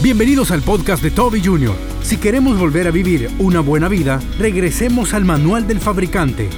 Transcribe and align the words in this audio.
Bienvenidos 0.00 0.52
al 0.52 0.62
podcast 0.62 1.02
de 1.02 1.10
Toby 1.10 1.42
Jr. 1.44 1.74
Si 2.02 2.18
queremos 2.18 2.56
volver 2.56 2.86
a 2.86 2.92
vivir 2.92 3.28
una 3.40 3.58
buena 3.58 3.88
vida, 3.88 4.20
regresemos 4.38 5.12
al 5.12 5.24
manual 5.24 5.66
del 5.66 5.80
fabricante. 5.80 6.48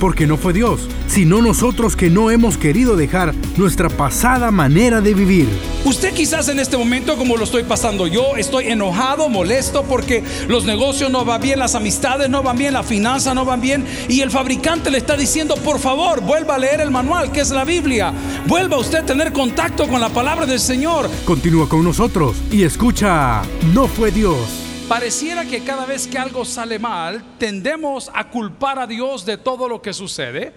Porque 0.00 0.26
no 0.26 0.36
fue 0.36 0.52
Dios, 0.52 0.88
sino 1.06 1.42
nosotros 1.42 1.96
que 1.96 2.10
no 2.10 2.30
hemos 2.30 2.56
querido 2.56 2.96
dejar 2.96 3.34
nuestra 3.56 3.88
pasada 3.88 4.50
manera 4.50 5.00
de 5.00 5.14
vivir. 5.14 5.48
Usted 5.84 6.12
quizás 6.14 6.48
en 6.48 6.60
este 6.60 6.76
momento, 6.76 7.16
como 7.16 7.36
lo 7.36 7.44
estoy 7.44 7.64
pasando 7.64 8.06
yo, 8.06 8.36
estoy 8.36 8.66
enojado, 8.66 9.28
molesto 9.28 9.84
porque 9.84 10.22
los 10.48 10.64
negocios 10.64 11.10
no 11.10 11.24
van 11.24 11.40
bien, 11.40 11.58
las 11.58 11.74
amistades 11.74 12.28
no 12.28 12.42
van 12.42 12.58
bien, 12.58 12.72
la 12.72 12.82
finanza 12.82 13.34
no 13.34 13.44
van 13.44 13.60
bien 13.60 13.84
y 14.08 14.20
el 14.20 14.30
fabricante 14.30 14.90
le 14.90 14.98
está 14.98 15.16
diciendo, 15.16 15.56
por 15.56 15.78
favor, 15.78 16.20
vuelva 16.20 16.54
a 16.54 16.58
leer 16.58 16.80
el 16.80 16.90
manual 16.90 17.32
que 17.32 17.40
es 17.40 17.50
la 17.50 17.64
Biblia. 17.64 18.12
Vuelva 18.46 18.78
usted 18.78 18.98
a 18.98 19.06
tener 19.06 19.32
contacto 19.32 19.88
con 19.88 20.00
la 20.00 20.10
palabra 20.10 20.46
del 20.46 20.60
Señor. 20.60 21.10
Continúa 21.24 21.68
con 21.68 21.82
nosotros 21.82 22.36
y 22.50 22.62
escucha, 22.62 23.42
no 23.72 23.88
fue 23.88 24.10
Dios. 24.10 24.67
Pareciera 24.88 25.44
que 25.44 25.62
cada 25.62 25.84
vez 25.84 26.06
que 26.06 26.16
algo 26.16 26.46
sale 26.46 26.78
mal, 26.78 27.22
tendemos 27.38 28.10
a 28.14 28.30
culpar 28.30 28.78
a 28.78 28.86
Dios 28.86 29.26
de 29.26 29.36
todo 29.36 29.68
lo 29.68 29.82
que 29.82 29.92
sucede. 29.92 30.54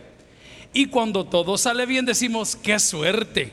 Y 0.71 0.85
cuando 0.85 1.25
todo 1.25 1.57
sale 1.57 1.85
bien 1.85 2.05
decimos, 2.05 2.55
qué 2.55 2.79
suerte, 2.79 3.51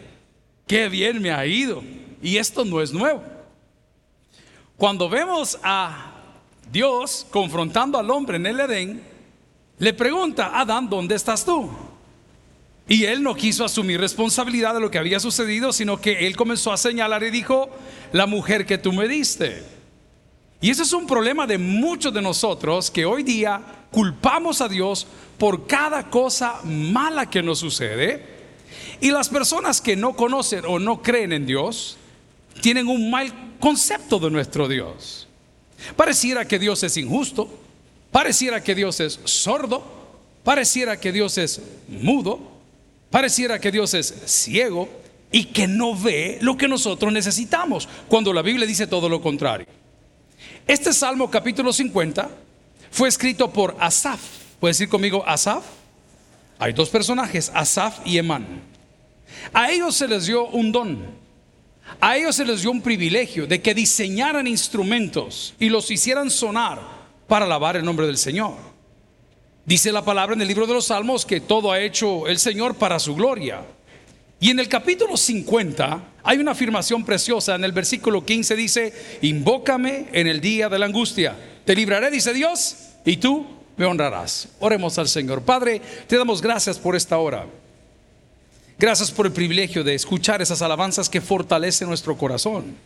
qué 0.69 0.89
bien 0.89 1.21
me 1.21 1.33
ha 1.33 1.45
ido. 1.45 1.83
Y 2.23 2.37
esto 2.37 2.65
no 2.65 2.81
es 2.81 2.93
nuevo. 2.93 3.25
Cuando 4.77 5.09
vemos 5.09 5.59
a 5.65 6.13
Dios 6.71 7.27
confrontando 7.29 7.99
al 7.99 8.09
hombre 8.13 8.37
en 8.37 8.47
el 8.47 8.61
Edén, 8.61 9.03
le 9.79 9.93
pregunta, 9.93 10.61
Adán, 10.61 10.89
¿dónde 10.89 11.17
estás 11.17 11.45
tú? 11.45 11.69
Y 12.87 13.05
él 13.05 13.25
no 13.25 13.35
quiso 13.35 13.65
asumir 13.65 14.01
responsabilidad 14.01 14.75
de 14.75 14.81
lo 14.81 14.93
que 14.93 14.99
había 14.99 15.19
sucedido, 15.19 15.73
sino 15.73 16.01
que 16.01 16.29
él 16.29 16.37
comenzó 16.37 16.73
a 16.73 16.77
señalar 16.77 17.25
y 17.25 17.31
dijo, 17.31 17.69
la 18.13 18.27
mujer 18.27 18.65
que 18.65 18.79
tú 18.79 18.93
me 18.93 19.09
diste. 19.09 19.78
Y 20.61 20.71
ese 20.71 20.83
es 20.83 20.93
un 20.93 21.07
problema 21.07 21.47
de 21.47 21.57
muchos 21.57 22.13
de 22.13 22.21
nosotros 22.21 22.91
que 22.91 23.05
hoy 23.05 23.23
día 23.23 23.63
culpamos 23.91 24.61
a 24.61 24.69
Dios 24.69 25.07
por 25.39 25.67
cada 25.67 26.11
cosa 26.11 26.61
mala 26.65 27.31
que 27.31 27.43
nos 27.43 27.61
sucede 27.61 28.39
y 29.01 29.11
las 29.13 29.29
personas 29.29 29.81
que 29.81 29.95
no 29.95 30.15
conocen 30.15 30.65
o 30.67 30.81
no 30.81 31.01
creen 31.01 31.33
en 31.33 31.47
Dios 31.47 31.97
tienen 32.61 32.89
un 32.89 33.09
mal 33.11 33.33
concepto 33.61 34.19
de 34.19 34.31
nuestro 34.31 34.67
Dios. 34.67 35.29
Pareciera 35.95 36.47
que 36.47 36.59
Dios 36.59 36.83
es 36.83 36.97
injusto, 36.97 37.49
pareciera 38.11 38.63
que 38.63 38.75
Dios 38.75 38.99
es 38.99 39.21
sordo, 39.25 39.85
pareciera 40.43 40.99
que 40.99 41.13
Dios 41.13 41.39
es 41.39 41.61
mudo, 41.87 42.41
pareciera 43.11 43.61
que 43.61 43.71
Dios 43.71 43.95
es 43.95 44.13
ciego 44.27 44.89
y 45.31 45.45
que 45.45 45.69
no 45.69 45.95
ve 45.95 46.39
lo 46.41 46.57
que 46.57 46.67
nosotros 46.67 47.13
necesitamos, 47.13 47.89
cuando 48.09 48.33
la 48.33 48.43
Biblia 48.43 48.67
dice 48.67 48.89
todo 48.89 49.09
lo 49.09 49.21
contrario. 49.21 49.78
Este 50.69 50.93
Salmo 50.93 51.31
capítulo 51.31 51.73
50 51.73 52.29
fue 52.91 53.09
escrito 53.09 53.51
por 53.51 53.75
Asaf. 53.81 54.21
¿Puedes 54.61 54.77
decir 54.77 54.91
conmigo 54.91 55.25
Asaf? 55.27 55.65
Hay 56.59 56.75
dos 56.75 56.91
personajes, 56.91 57.51
Asaf 57.55 58.01
y 58.05 58.19
Emán. 58.19 58.61
A 59.55 59.71
ellos 59.71 59.97
se 59.97 60.07
les 60.07 60.27
dio 60.27 60.47
un 60.49 60.71
don. 60.71 61.07
A 62.03 62.19
ellos 62.19 62.37
se 62.37 62.45
les 62.45 62.61
dio 62.61 62.71
un 62.71 62.83
privilegio 62.83 63.47
de 63.47 63.63
que 63.63 63.73
diseñaran 63.73 64.47
instrumentos 64.47 65.55
y 65.59 65.71
los 65.71 65.91
hicieran 65.91 66.29
sonar 66.29 66.83
para 67.27 67.47
alabar 67.47 67.77
el 67.77 67.85
nombre 67.85 68.07
del 68.07 68.19
Señor. 68.19 68.57
Dice 69.65 69.91
la 69.91 70.05
palabra 70.05 70.35
en 70.35 70.43
el 70.43 70.49
libro 70.49 70.67
de 70.67 70.75
los 70.75 70.89
Salmos 70.89 71.25
que 71.25 71.41
todo 71.41 71.73
ha 71.73 71.81
hecho 71.81 72.29
el 72.29 72.39
Señor 72.39 72.75
para 72.75 72.99
su 72.99 73.15
gloria. 73.15 73.65
Y 74.41 74.51
en 74.51 74.61
el 74.61 74.69
capítulo 74.69 75.17
50 75.17 76.03
hay 76.23 76.39
una 76.39 76.53
afirmación 76.53 77.05
preciosa. 77.05 77.57
En 77.57 77.65
el 77.65 77.73
versículo 77.73 78.25
15 78.25 78.57
dice, 78.57 78.93
invócame 79.23 80.07
en 80.13 80.27
el 80.29 80.41
día 80.41 80.69
de 80.69 80.79
la 80.79 80.87
angustia. 80.87 81.37
Te 81.65 81.75
libraré, 81.75 82.11
dice 82.11 82.33
Dios, 82.33 82.77
y 83.05 83.17
tú 83.17 83.47
me 83.77 83.85
honrarás. 83.85 84.49
Oremos 84.61 84.97
al 84.99 85.09
Señor. 85.09 85.43
Padre, 85.43 85.83
te 86.07 86.17
damos 86.17 86.41
gracias 86.41 86.79
por 86.79 86.95
esta 86.95 87.19
hora. 87.19 87.47
Gracias 88.79 89.11
por 89.11 89.27
el 89.27 89.33
privilegio 89.33 89.83
de 89.83 89.95
escuchar 89.95 90.41
esas 90.41 90.63
alabanzas 90.63 91.09
que 91.09 91.21
fortalecen 91.21 91.89
nuestro 91.89 92.17
corazón. 92.17 92.77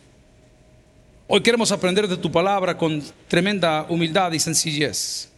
Hoy 1.27 1.41
queremos 1.41 1.71
aprender 1.71 2.07
de 2.07 2.17
tu 2.17 2.31
palabra 2.31 2.75
con 2.75 3.03
tremenda 3.27 3.85
humildad 3.89 4.31
y 4.31 4.39
sencillez. 4.39 5.29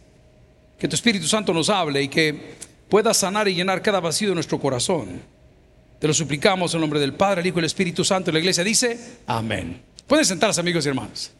Que 0.78 0.88
tu 0.88 0.94
Espíritu 0.94 1.26
Santo 1.26 1.52
nos 1.52 1.68
hable 1.68 2.02
y 2.02 2.08
que 2.08 2.56
pueda 2.88 3.12
sanar 3.12 3.48
y 3.48 3.54
llenar 3.54 3.82
cada 3.82 4.00
vacío 4.00 4.30
de 4.30 4.34
nuestro 4.34 4.58
corazón. 4.58 5.35
Te 5.98 6.06
lo 6.06 6.12
suplicamos 6.12 6.74
en 6.74 6.80
nombre 6.80 7.00
del 7.00 7.14
Padre, 7.14 7.40
el 7.40 7.46
Hijo 7.46 7.58
y 7.58 7.60
el 7.60 7.66
Espíritu 7.66 8.04
Santo. 8.04 8.30
La 8.30 8.38
iglesia 8.38 8.62
dice, 8.62 9.18
amén. 9.26 9.82
Pueden 10.06 10.24
sentarse 10.24 10.60
amigos 10.60 10.84
y 10.84 10.88
hermanos. 10.88 11.32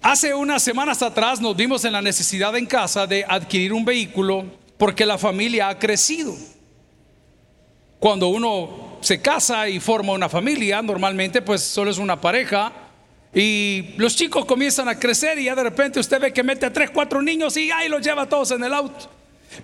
Hace 0.00 0.32
unas 0.32 0.62
semanas 0.62 1.02
atrás 1.02 1.40
nos 1.40 1.56
vimos 1.56 1.84
en 1.84 1.92
la 1.92 2.00
necesidad 2.00 2.56
en 2.56 2.66
casa 2.66 3.06
de 3.06 3.24
adquirir 3.28 3.72
un 3.72 3.84
vehículo 3.84 4.44
porque 4.78 5.04
la 5.04 5.18
familia 5.18 5.68
ha 5.68 5.78
crecido. 5.78 6.34
Cuando 7.98 8.28
uno 8.28 8.98
se 9.00 9.20
casa 9.20 9.68
y 9.68 9.80
forma 9.80 10.12
una 10.12 10.28
familia, 10.28 10.80
normalmente 10.80 11.42
pues 11.42 11.62
solo 11.62 11.90
es 11.90 11.98
una 11.98 12.20
pareja 12.20 12.72
y 13.34 13.94
los 13.96 14.14
chicos 14.14 14.44
comienzan 14.44 14.88
a 14.88 14.98
crecer 14.98 15.38
y 15.38 15.44
ya 15.44 15.56
de 15.56 15.64
repente 15.64 15.98
usted 15.98 16.20
ve 16.20 16.32
que 16.32 16.44
mete 16.44 16.64
a 16.64 16.72
tres, 16.72 16.90
cuatro 16.90 17.20
niños 17.20 17.56
y 17.56 17.70
ahí 17.72 17.88
los 17.88 18.00
lleva 18.00 18.26
todos 18.26 18.52
en 18.52 18.62
el 18.62 18.72
auto. 18.72 19.10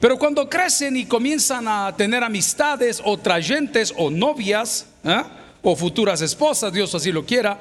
Pero 0.00 0.18
cuando 0.18 0.48
crecen 0.48 0.96
y 0.96 1.06
comienzan 1.06 1.68
a 1.68 1.94
tener 1.96 2.24
amistades 2.24 3.00
o 3.04 3.18
trayentes 3.18 3.92
o 3.96 4.10
novias 4.10 4.86
¿eh? 5.04 5.22
o 5.62 5.76
futuras 5.76 6.20
esposas, 6.20 6.72
Dios 6.72 6.94
así 6.94 7.12
lo 7.12 7.24
quiera, 7.24 7.58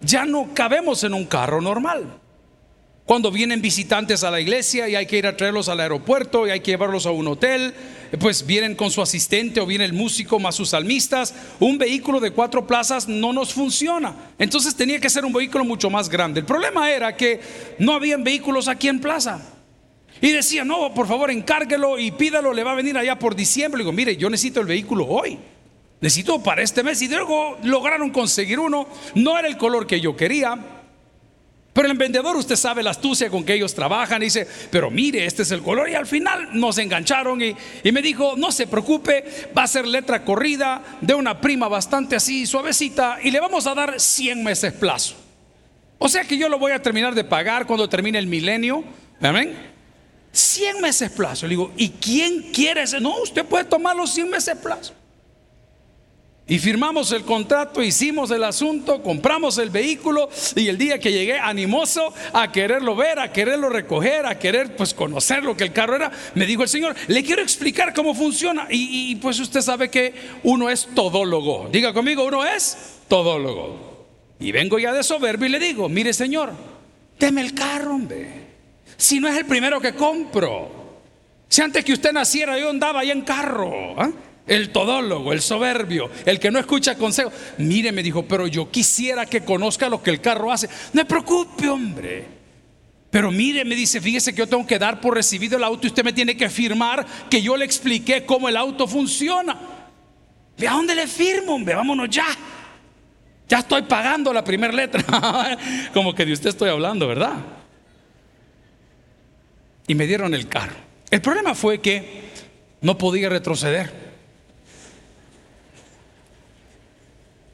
ya 0.00 0.24
no 0.24 0.54
cabemos 0.54 1.04
en 1.04 1.14
un 1.14 1.26
carro 1.26 1.60
normal. 1.60 2.20
Cuando 3.04 3.30
vienen 3.30 3.60
visitantes 3.60 4.24
a 4.24 4.30
la 4.30 4.40
iglesia 4.40 4.88
y 4.88 4.94
hay 4.94 5.04
que 5.04 5.18
ir 5.18 5.26
a 5.26 5.36
traerlos 5.36 5.68
al 5.68 5.80
aeropuerto 5.80 6.46
y 6.46 6.50
hay 6.50 6.60
que 6.60 6.70
llevarlos 6.70 7.04
a 7.04 7.10
un 7.10 7.28
hotel, 7.28 7.74
pues 8.18 8.46
vienen 8.46 8.74
con 8.74 8.90
su 8.90 9.02
asistente 9.02 9.60
o 9.60 9.66
viene 9.66 9.84
el 9.84 9.92
músico 9.92 10.38
más 10.38 10.54
sus 10.54 10.70
salmistas, 10.70 11.34
un 11.60 11.76
vehículo 11.76 12.18
de 12.18 12.30
cuatro 12.30 12.66
plazas 12.66 13.06
no 13.06 13.34
nos 13.34 13.52
funciona. 13.52 14.14
Entonces 14.38 14.74
tenía 14.74 15.00
que 15.00 15.10
ser 15.10 15.26
un 15.26 15.34
vehículo 15.34 15.66
mucho 15.66 15.90
más 15.90 16.08
grande. 16.08 16.40
El 16.40 16.46
problema 16.46 16.90
era 16.90 17.14
que 17.14 17.40
no 17.78 17.92
habían 17.92 18.24
vehículos 18.24 18.68
aquí 18.68 18.88
en 18.88 19.00
plaza. 19.00 19.53
Y 20.20 20.32
decía, 20.32 20.64
no, 20.64 20.94
por 20.94 21.06
favor, 21.06 21.30
encárguelo 21.30 21.98
y 21.98 22.10
pídalo, 22.10 22.52
le 22.52 22.64
va 22.64 22.72
a 22.72 22.76
venir 22.76 22.96
allá 22.96 23.18
por 23.18 23.34
diciembre. 23.34 23.78
Le 23.78 23.84
digo, 23.84 23.92
mire, 23.92 24.16
yo 24.16 24.30
necesito 24.30 24.60
el 24.60 24.66
vehículo 24.66 25.06
hoy. 25.06 25.38
Necesito 26.00 26.42
para 26.42 26.62
este 26.62 26.82
mes. 26.82 27.00
Y 27.02 27.08
luego 27.08 27.58
lograron 27.62 28.10
conseguir 28.10 28.58
uno. 28.58 28.86
No 29.14 29.38
era 29.38 29.48
el 29.48 29.56
color 29.56 29.86
que 29.86 30.00
yo 30.00 30.16
quería. 30.16 30.56
Pero 31.72 31.90
el 31.90 31.98
vendedor, 31.98 32.36
usted 32.36 32.54
sabe 32.54 32.84
la 32.84 32.90
astucia 32.90 33.28
con 33.28 33.44
que 33.44 33.54
ellos 33.54 33.74
trabajan. 33.74 34.20
Dice, 34.20 34.46
pero 34.70 34.90
mire, 34.90 35.26
este 35.26 35.42
es 35.42 35.50
el 35.50 35.60
color. 35.60 35.88
Y 35.90 35.94
al 35.94 36.06
final 36.06 36.50
nos 36.52 36.78
engancharon 36.78 37.42
y, 37.42 37.56
y 37.82 37.90
me 37.90 38.00
dijo, 38.00 38.34
no 38.36 38.52
se 38.52 38.68
preocupe, 38.68 39.24
va 39.56 39.64
a 39.64 39.66
ser 39.66 39.86
letra 39.86 40.24
corrida 40.24 40.82
de 41.00 41.14
una 41.14 41.40
prima 41.40 41.66
bastante 41.66 42.14
así 42.14 42.46
suavecita. 42.46 43.18
Y 43.22 43.32
le 43.32 43.40
vamos 43.40 43.66
a 43.66 43.74
dar 43.74 43.98
100 43.98 44.44
meses 44.44 44.72
plazo. 44.72 45.16
O 45.98 46.08
sea 46.08 46.22
que 46.22 46.38
yo 46.38 46.48
lo 46.48 46.58
voy 46.58 46.72
a 46.72 46.80
terminar 46.80 47.14
de 47.14 47.24
pagar 47.24 47.66
cuando 47.66 47.88
termine 47.88 48.18
el 48.18 48.28
milenio. 48.28 48.84
Amén. 49.20 49.73
100 50.34 50.80
meses 50.80 51.10
plazo. 51.10 51.46
Le 51.46 51.50
digo, 51.50 51.72
¿y 51.76 51.90
quién 51.90 52.50
quiere 52.52 52.82
ese? 52.82 53.00
No, 53.00 53.22
usted 53.22 53.44
puede 53.44 53.64
tomar 53.64 53.96
los 53.96 54.10
100 54.12 54.28
meses 54.28 54.56
plazo. 54.58 54.92
Y 56.46 56.58
firmamos 56.58 57.10
el 57.12 57.22
contrato, 57.22 57.82
hicimos 57.82 58.30
el 58.30 58.44
asunto, 58.44 59.02
compramos 59.02 59.56
el 59.56 59.70
vehículo 59.70 60.28
y 60.54 60.68
el 60.68 60.76
día 60.76 60.98
que 60.98 61.10
llegué 61.10 61.38
animoso 61.38 62.12
a 62.34 62.52
quererlo 62.52 62.94
ver, 62.94 63.18
a 63.18 63.32
quererlo 63.32 63.70
recoger, 63.70 64.26
a 64.26 64.38
querer 64.38 64.76
pues 64.76 64.92
conocer 64.92 65.42
lo 65.42 65.56
que 65.56 65.64
el 65.64 65.72
carro 65.72 65.96
era, 65.96 66.12
me 66.34 66.44
dijo 66.44 66.62
el 66.62 66.68
Señor, 66.68 66.94
le 67.06 67.24
quiero 67.24 67.40
explicar 67.40 67.94
cómo 67.94 68.14
funciona. 68.14 68.66
Y, 68.68 69.14
pues 69.16 69.40
usted 69.40 69.62
sabe 69.62 69.88
que 69.88 70.12
uno 70.42 70.68
es 70.68 70.86
todólogo. 70.94 71.70
Diga 71.72 71.94
conmigo, 71.94 72.24
uno 72.24 72.44
es 72.44 72.76
todólogo. 73.08 74.04
Y 74.38 74.52
vengo 74.52 74.78
ya 74.78 74.92
de 74.92 75.02
soberbio 75.02 75.46
y 75.46 75.52
le 75.52 75.58
digo, 75.58 75.88
mire 75.88 76.12
Señor, 76.12 76.52
deme 77.18 77.40
el 77.40 77.54
carro, 77.54 77.94
hombre. 77.94 78.43
Si 78.96 79.20
no 79.20 79.28
es 79.28 79.36
el 79.36 79.46
primero 79.46 79.80
que 79.80 79.94
compro. 79.94 80.84
Si 81.48 81.62
antes 81.62 81.84
que 81.84 81.92
usted 81.92 82.12
naciera 82.12 82.58
yo 82.58 82.70
andaba 82.70 83.00
ahí 83.00 83.10
en 83.10 83.22
carro. 83.22 84.00
¿ah? 84.00 84.10
El 84.46 84.70
todólogo, 84.70 85.32
el 85.32 85.40
soberbio, 85.40 86.10
el 86.26 86.38
que 86.38 86.50
no 86.50 86.58
escucha 86.58 86.96
consejo. 86.96 87.32
Mire, 87.58 87.92
me 87.92 88.02
dijo, 88.02 88.26
pero 88.26 88.46
yo 88.46 88.70
quisiera 88.70 89.24
que 89.24 89.42
conozca 89.42 89.88
lo 89.88 90.02
que 90.02 90.10
el 90.10 90.20
carro 90.20 90.52
hace. 90.52 90.68
No 90.92 91.00
se 91.00 91.04
preocupe, 91.06 91.68
hombre. 91.68 92.26
Pero 93.10 93.30
mire, 93.30 93.64
me 93.64 93.76
dice, 93.76 94.00
fíjese 94.00 94.32
que 94.32 94.38
yo 94.38 94.48
tengo 94.48 94.66
que 94.66 94.78
dar 94.78 95.00
por 95.00 95.14
recibido 95.14 95.56
el 95.56 95.64
auto 95.64 95.86
y 95.86 95.90
usted 95.90 96.04
me 96.04 96.12
tiene 96.12 96.36
que 96.36 96.50
firmar 96.50 97.06
que 97.30 97.40
yo 97.40 97.56
le 97.56 97.64
expliqué 97.64 98.26
cómo 98.26 98.48
el 98.48 98.56
auto 98.56 98.88
funciona. 98.88 99.56
¿De 100.56 100.68
a 100.68 100.72
dónde 100.72 100.94
le 100.94 101.06
firmo, 101.06 101.54
hombre? 101.54 101.74
Vámonos 101.74 102.10
ya. 102.10 102.26
Ya 103.48 103.58
estoy 103.60 103.82
pagando 103.82 104.32
la 104.32 104.42
primera 104.42 104.72
letra. 104.72 105.04
Como 105.94 106.14
que 106.14 106.26
de 106.26 106.32
usted 106.32 106.50
estoy 106.50 106.70
hablando, 106.70 107.06
¿verdad? 107.06 107.34
Y 109.86 109.94
me 109.94 110.06
dieron 110.06 110.34
el 110.34 110.48
carro. 110.48 110.76
El 111.10 111.20
problema 111.20 111.54
fue 111.54 111.80
que 111.80 112.24
no 112.80 112.98
podía 112.98 113.28
retroceder. 113.28 114.04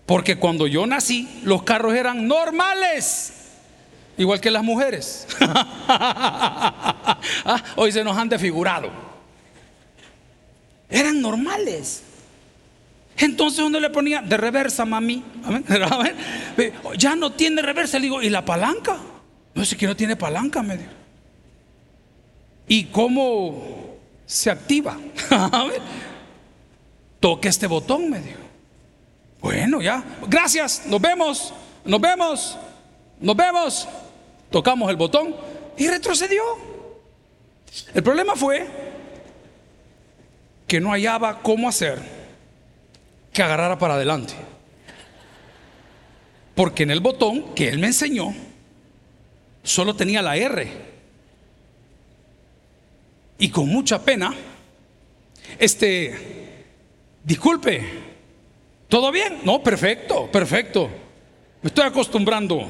Porque 0.06 0.36
cuando 0.36 0.66
yo 0.66 0.86
nací, 0.86 1.40
los 1.44 1.62
carros 1.62 1.94
eran 1.94 2.26
normales. 2.26 3.32
Igual 4.18 4.40
que 4.40 4.50
las 4.50 4.64
mujeres. 4.64 5.26
Ah, 7.42 7.62
hoy 7.76 7.90
se 7.90 8.04
nos 8.04 8.16
han 8.16 8.28
desfigurado. 8.28 8.90
Eran 10.88 11.20
normales. 11.20 12.02
Entonces 13.16 13.60
uno 13.60 13.80
le 13.80 13.90
ponía 13.90 14.22
de 14.22 14.36
reversa, 14.36 14.84
mami. 14.84 15.22
Ya 16.96 17.16
no 17.16 17.32
tiene 17.32 17.62
reversa. 17.62 17.98
Le 17.98 18.04
digo, 18.04 18.22
¿y 18.22 18.30
la 18.30 18.44
palanca? 18.44 18.98
No 19.54 19.64
sé 19.64 19.76
que 19.76 19.86
no 19.86 19.96
tiene 19.96 20.16
palanca, 20.16 20.62
medio. 20.62 20.99
¿Y 22.70 22.84
cómo 22.84 23.96
se 24.24 24.48
activa? 24.48 24.96
Toque 27.20 27.48
este 27.48 27.66
botón, 27.66 28.08
medio. 28.08 28.36
Bueno, 29.40 29.82
ya. 29.82 30.04
Gracias. 30.28 30.86
Nos 30.86 31.00
vemos. 31.00 31.52
Nos 31.84 32.00
vemos. 32.00 32.56
Nos 33.18 33.36
vemos. 33.36 33.88
Tocamos 34.52 34.88
el 34.88 34.94
botón 34.94 35.34
y 35.76 35.88
retrocedió. 35.88 36.44
El 37.92 38.04
problema 38.04 38.36
fue 38.36 38.68
que 40.68 40.78
no 40.78 40.90
hallaba 40.90 41.40
cómo 41.42 41.68
hacer 41.68 41.98
que 43.32 43.42
agarrara 43.42 43.80
para 43.80 43.94
adelante. 43.94 44.34
Porque 46.54 46.84
en 46.84 46.92
el 46.92 47.00
botón 47.00 47.52
que 47.52 47.68
él 47.68 47.80
me 47.80 47.88
enseñó, 47.88 48.32
solo 49.64 49.96
tenía 49.96 50.22
la 50.22 50.36
R. 50.36 50.90
Y 53.40 53.48
con 53.48 53.66
mucha 53.68 54.04
pena, 54.04 54.34
este, 55.58 56.14
disculpe, 57.24 57.82
¿todo 58.86 59.10
bien? 59.10 59.38
No, 59.44 59.62
perfecto, 59.62 60.30
perfecto. 60.30 60.90
Me 61.62 61.68
estoy 61.68 61.86
acostumbrando. 61.86 62.68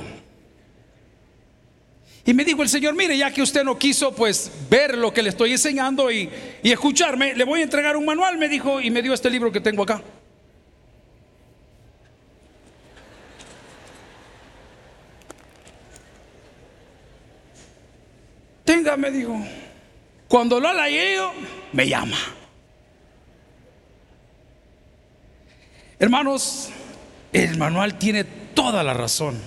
Y 2.25 2.33
me 2.33 2.45
dijo 2.45 2.63
el 2.63 2.69
Señor, 2.69 2.95
mire, 2.95 3.19
ya 3.19 3.33
que 3.33 3.43
usted 3.43 3.65
no 3.65 3.77
quiso 3.77 4.15
pues 4.15 4.49
ver 4.71 4.97
lo 4.97 5.13
que 5.13 5.25
le 5.25 5.31
estoy 5.31 5.51
enseñando 5.51 6.09
y, 6.09 6.31
y 6.63 6.71
escucharme, 6.71 7.35
le 7.35 7.43
voy 7.43 7.61
a 7.61 7.65
entregar 7.65 7.97
un 7.97 8.05
manual, 8.05 8.39
me 8.39 8.49
dijo, 8.49 8.81
y 8.81 8.93
me 8.93 9.03
dio 9.03 9.13
este 9.13 9.29
libro 9.29 9.51
que 9.51 9.61
tengo 9.61 9.83
acá. 9.83 10.01
Tenga, 18.65 18.97
me 18.97 19.11
dijo. 19.11 19.45
Cuando 20.31 20.61
lo 20.61 20.73
leído, 20.73 21.32
me 21.73 21.88
llama. 21.88 22.17
Hermanos, 25.99 26.69
el 27.32 27.59
manual 27.59 27.99
tiene 27.99 28.23
toda 28.23 28.85
la 28.85 28.94
razón. 28.94 29.41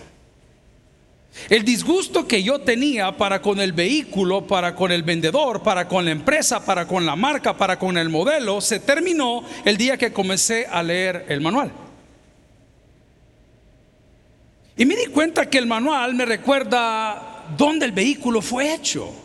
El 1.47 1.63
disgusto 1.63 2.27
que 2.27 2.44
yo 2.44 2.59
tenía 2.59 3.15
para 3.15 3.41
con 3.41 3.62
el 3.62 3.71
vehículo, 3.71 4.45
para 4.45 4.75
con 4.75 4.91
el 4.91 5.03
vendedor, 5.03 5.63
para 5.63 5.88
con 5.88 6.03
la 6.03 6.12
empresa, 6.12 6.65
para 6.65 6.86
con 6.86 7.06
la 7.06 7.15
marca, 7.15 7.56
para 7.56 7.79
con 7.79 7.97
el 7.97 8.09
modelo, 8.09 8.59
se 8.59 8.81
terminó 8.81 9.45
el 9.63 9.77
día 9.77 9.95
que 9.95 10.12
comencé 10.12 10.68
a 10.69 10.83
leer 10.83 11.27
el 11.29 11.39
manual. 11.39 11.71
Y 14.75 14.86
me 14.86 14.97
di 14.97 15.06
cuenta 15.06 15.50
que 15.50 15.59
el 15.59 15.65
manual 15.65 16.13
me 16.13 16.25
recuerda 16.25 17.45
dónde 17.57 17.86
el 17.86 17.94
vehículo 17.94 18.41
fue 18.41 18.74
hecho. 18.74 19.23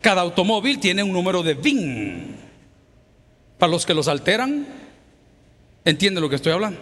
Cada 0.00 0.22
automóvil 0.22 0.78
tiene 0.80 1.02
un 1.02 1.12
número 1.12 1.42
de 1.42 1.54
VIN. 1.54 2.36
Para 3.58 3.70
los 3.70 3.84
que 3.84 3.92
los 3.92 4.08
alteran, 4.08 4.66
entienden 5.84 6.22
lo 6.22 6.30
que 6.30 6.36
estoy 6.36 6.52
hablando. 6.52 6.80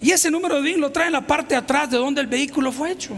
Y 0.00 0.10
ese 0.10 0.30
número 0.30 0.56
de 0.56 0.62
VIN 0.62 0.80
lo 0.80 0.90
trae 0.90 1.06
en 1.06 1.12
la 1.12 1.26
parte 1.26 1.54
de 1.54 1.60
atrás 1.60 1.90
de 1.90 1.96
donde 1.96 2.20
el 2.20 2.26
vehículo 2.26 2.72
fue 2.72 2.92
hecho. 2.92 3.14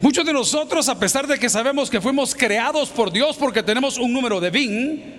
Muchos 0.00 0.24
de 0.24 0.32
nosotros, 0.32 0.88
a 0.88 0.98
pesar 0.98 1.26
de 1.26 1.38
que 1.38 1.48
sabemos 1.48 1.90
que 1.90 2.00
fuimos 2.00 2.34
creados 2.34 2.88
por 2.90 3.10
Dios 3.10 3.36
porque 3.36 3.64
tenemos 3.64 3.98
un 3.98 4.12
número 4.12 4.40
de 4.40 4.50
VIN, 4.50 5.18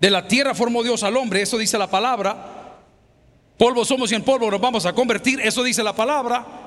de 0.00 0.10
la 0.10 0.28
tierra 0.28 0.54
formó 0.54 0.82
Dios 0.82 1.02
al 1.02 1.16
hombre, 1.16 1.42
eso 1.42 1.58
dice 1.58 1.76
la 1.76 1.90
palabra. 1.90 2.78
Polvo 3.58 3.84
somos 3.84 4.10
y 4.12 4.14
en 4.14 4.22
polvo 4.22 4.50
nos 4.50 4.60
vamos 4.60 4.86
a 4.86 4.92
convertir, 4.92 5.40
eso 5.40 5.62
dice 5.62 5.82
la 5.82 5.94
palabra. 5.94 6.63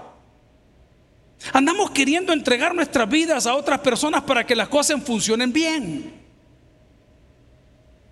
Andamos 1.54 1.92
queriendo 1.92 2.34
entregar 2.34 2.74
nuestras 2.74 3.10
vidas 3.10 3.46
a 3.46 3.56
otras 3.56 3.80
personas 3.80 4.24
para 4.24 4.46
que 4.46 4.56
las 4.56 4.68
cosas 4.68 5.02
funcionen 5.04 5.54
bien. 5.54 6.14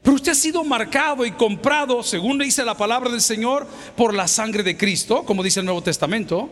Pero 0.01 0.15
usted 0.15 0.33
ha 0.33 0.35
sido 0.35 0.63
marcado 0.63 1.25
y 1.25 1.31
comprado, 1.31 2.03
según 2.03 2.37
dice 2.37 2.63
la 2.63 2.77
palabra 2.77 3.09
del 3.09 3.21
Señor, 3.21 3.67
por 3.95 4.13
la 4.13 4.27
sangre 4.27 4.61
de 4.61 4.77
Cristo, 4.77 5.23
como 5.25 5.41
dice 5.41 5.61
el 5.61 5.65
Nuevo 5.65 5.81
Testamento. 5.81 6.51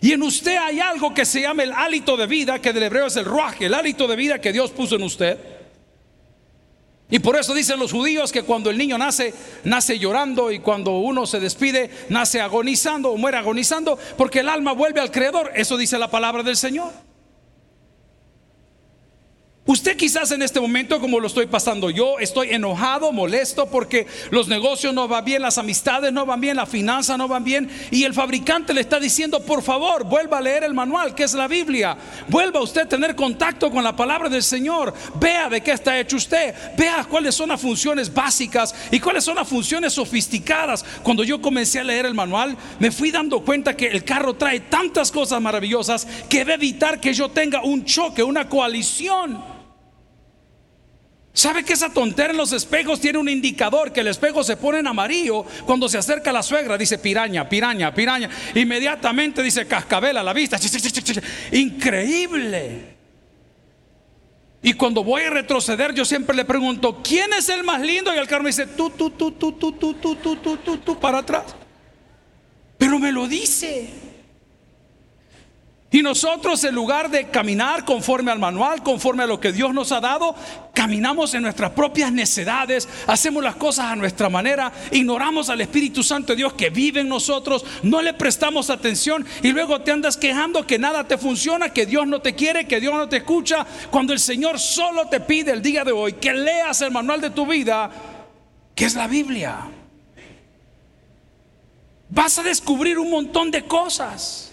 Y 0.00 0.12
en 0.12 0.22
usted 0.22 0.56
hay 0.56 0.78
algo 0.78 1.12
que 1.12 1.24
se 1.24 1.40
llama 1.40 1.64
el 1.64 1.72
hálito 1.72 2.16
de 2.16 2.26
vida, 2.26 2.60
que 2.60 2.72
del 2.72 2.84
hebreo 2.84 3.06
es 3.06 3.16
el 3.16 3.24
ruaje, 3.24 3.66
el 3.66 3.74
hálito 3.74 4.06
de 4.06 4.16
vida 4.16 4.40
que 4.40 4.52
Dios 4.52 4.70
puso 4.70 4.96
en 4.96 5.02
usted. 5.02 5.55
Y 7.08 7.20
por 7.20 7.36
eso 7.36 7.54
dicen 7.54 7.78
los 7.78 7.92
judíos 7.92 8.32
que 8.32 8.42
cuando 8.42 8.68
el 8.68 8.78
niño 8.78 8.98
nace, 8.98 9.32
nace 9.62 9.98
llorando 9.98 10.50
y 10.50 10.58
cuando 10.58 10.98
uno 10.98 11.24
se 11.24 11.38
despide, 11.38 11.90
nace 12.08 12.40
agonizando 12.40 13.10
o 13.10 13.16
muere 13.16 13.36
agonizando, 13.36 13.96
porque 14.16 14.40
el 14.40 14.48
alma 14.48 14.72
vuelve 14.72 15.00
al 15.00 15.12
Creador. 15.12 15.52
Eso 15.54 15.76
dice 15.76 15.98
la 15.98 16.10
palabra 16.10 16.42
del 16.42 16.56
Señor. 16.56 17.05
Usted 19.66 19.96
quizás 19.96 20.30
en 20.30 20.42
este 20.42 20.60
momento, 20.60 21.00
como 21.00 21.18
lo 21.18 21.26
estoy 21.26 21.46
pasando 21.46 21.90
yo, 21.90 22.20
estoy 22.20 22.50
enojado, 22.50 23.10
molesto 23.10 23.66
porque 23.66 24.06
los 24.30 24.46
negocios 24.46 24.94
no 24.94 25.08
van 25.08 25.24
bien, 25.24 25.42
las 25.42 25.58
amistades 25.58 26.12
no 26.12 26.24
van 26.24 26.40
bien, 26.40 26.56
las 26.56 26.68
finanzas 26.68 27.18
no 27.18 27.26
van 27.26 27.42
bien 27.42 27.68
y 27.90 28.04
el 28.04 28.14
fabricante 28.14 28.72
le 28.72 28.80
está 28.80 29.00
diciendo, 29.00 29.40
por 29.40 29.64
favor, 29.64 30.04
vuelva 30.04 30.38
a 30.38 30.40
leer 30.40 30.62
el 30.62 30.72
manual, 30.72 31.16
que 31.16 31.24
es 31.24 31.34
la 31.34 31.48
Biblia. 31.48 31.96
Vuelva 32.28 32.60
usted 32.60 32.82
a 32.82 32.88
tener 32.88 33.16
contacto 33.16 33.68
con 33.68 33.82
la 33.82 33.96
palabra 33.96 34.28
del 34.28 34.44
Señor. 34.44 34.94
Vea 35.16 35.48
de 35.48 35.60
qué 35.60 35.72
está 35.72 35.98
hecho 35.98 36.14
usted. 36.14 36.54
Vea 36.76 37.04
cuáles 37.10 37.34
son 37.34 37.48
las 37.48 37.60
funciones 37.60 38.14
básicas 38.14 38.72
y 38.92 39.00
cuáles 39.00 39.24
son 39.24 39.34
las 39.34 39.48
funciones 39.48 39.94
sofisticadas. 39.94 40.84
Cuando 41.02 41.24
yo 41.24 41.42
comencé 41.42 41.80
a 41.80 41.84
leer 41.84 42.06
el 42.06 42.14
manual, 42.14 42.56
me 42.78 42.92
fui 42.92 43.10
dando 43.10 43.40
cuenta 43.40 43.76
que 43.76 43.88
el 43.88 44.04
carro 44.04 44.34
trae 44.34 44.60
tantas 44.60 45.10
cosas 45.10 45.42
maravillosas 45.42 46.06
que 46.28 46.38
debe 46.38 46.54
evitar 46.54 47.00
que 47.00 47.12
yo 47.12 47.30
tenga 47.30 47.64
un 47.64 47.84
choque, 47.84 48.22
una 48.22 48.48
coalición 48.48 49.55
¿Sabe 51.36 51.64
que 51.64 51.74
esa 51.74 51.90
tontera 51.90 52.30
en 52.30 52.38
los 52.38 52.54
espejos 52.54 52.98
tiene 52.98 53.18
un 53.18 53.28
indicador? 53.28 53.92
Que 53.92 54.00
el 54.00 54.06
espejo 54.06 54.42
se 54.42 54.56
pone 54.56 54.78
en 54.78 54.86
amarillo 54.86 55.44
cuando 55.66 55.86
se 55.86 55.98
acerca 55.98 56.32
la 56.32 56.42
suegra. 56.42 56.78
Dice 56.78 56.96
piraña, 56.96 57.46
piraña, 57.46 57.92
piraña. 57.92 58.30
Inmediatamente 58.54 59.42
dice 59.42 59.66
cascabel 59.66 60.16
a 60.16 60.22
la 60.22 60.32
vista. 60.32 60.58
Increíble. 61.52 62.96
Y 64.62 64.72
cuando 64.72 65.04
voy 65.04 65.24
a 65.24 65.30
retroceder, 65.30 65.92
yo 65.92 66.06
siempre 66.06 66.34
le 66.34 66.46
pregunto, 66.46 67.02
¿quién 67.02 67.30
es 67.34 67.50
el 67.50 67.64
más 67.64 67.82
lindo? 67.82 68.14
Y 68.14 68.16
el 68.16 68.26
carro 68.26 68.42
me 68.42 68.48
dice, 68.48 68.66
tú, 68.68 68.88
tú, 68.88 69.10
tú, 69.10 69.32
tú, 69.32 69.52
tú, 69.52 69.72
tú, 69.72 69.94
tú, 69.94 70.16
tú, 70.16 70.36
tú, 70.36 70.56
tú, 70.56 70.78
tú, 70.78 70.98
para 70.98 71.18
atrás. 71.18 71.54
Pero 72.78 72.98
me 72.98 73.12
lo 73.12 73.28
dice. 73.28 73.90
Y 75.96 76.02
nosotros 76.02 76.62
en 76.64 76.74
lugar 76.74 77.08
de 77.08 77.30
caminar 77.30 77.86
conforme 77.86 78.30
al 78.30 78.38
manual, 78.38 78.82
conforme 78.82 79.22
a 79.22 79.26
lo 79.26 79.40
que 79.40 79.50
Dios 79.50 79.72
nos 79.72 79.92
ha 79.92 80.00
dado, 80.02 80.34
caminamos 80.74 81.32
en 81.32 81.40
nuestras 81.40 81.70
propias 81.70 82.12
necedades, 82.12 82.86
hacemos 83.06 83.42
las 83.42 83.56
cosas 83.56 83.86
a 83.86 83.96
nuestra 83.96 84.28
manera, 84.28 84.70
ignoramos 84.92 85.48
al 85.48 85.62
Espíritu 85.62 86.02
Santo 86.02 86.34
de 86.34 86.36
Dios 86.36 86.52
que 86.52 86.68
vive 86.68 87.00
en 87.00 87.08
nosotros, 87.08 87.64
no 87.82 88.02
le 88.02 88.12
prestamos 88.12 88.68
atención 88.68 89.24
y 89.42 89.52
luego 89.52 89.80
te 89.80 89.90
andas 89.90 90.18
quejando 90.18 90.66
que 90.66 90.78
nada 90.78 91.08
te 91.08 91.16
funciona, 91.16 91.70
que 91.70 91.86
Dios 91.86 92.06
no 92.06 92.20
te 92.20 92.34
quiere, 92.34 92.68
que 92.68 92.78
Dios 92.78 92.92
no 92.92 93.08
te 93.08 93.16
escucha, 93.16 93.66
cuando 93.90 94.12
el 94.12 94.20
Señor 94.20 94.58
solo 94.58 95.08
te 95.08 95.20
pide 95.20 95.52
el 95.52 95.62
día 95.62 95.82
de 95.82 95.92
hoy 95.92 96.12
que 96.12 96.34
leas 96.34 96.78
el 96.82 96.90
manual 96.90 97.22
de 97.22 97.30
tu 97.30 97.46
vida, 97.46 97.90
que 98.74 98.84
es 98.84 98.94
la 98.94 99.08
Biblia. 99.08 99.60
Vas 102.10 102.38
a 102.38 102.42
descubrir 102.42 102.98
un 102.98 103.10
montón 103.10 103.50
de 103.50 103.64
cosas. 103.64 104.52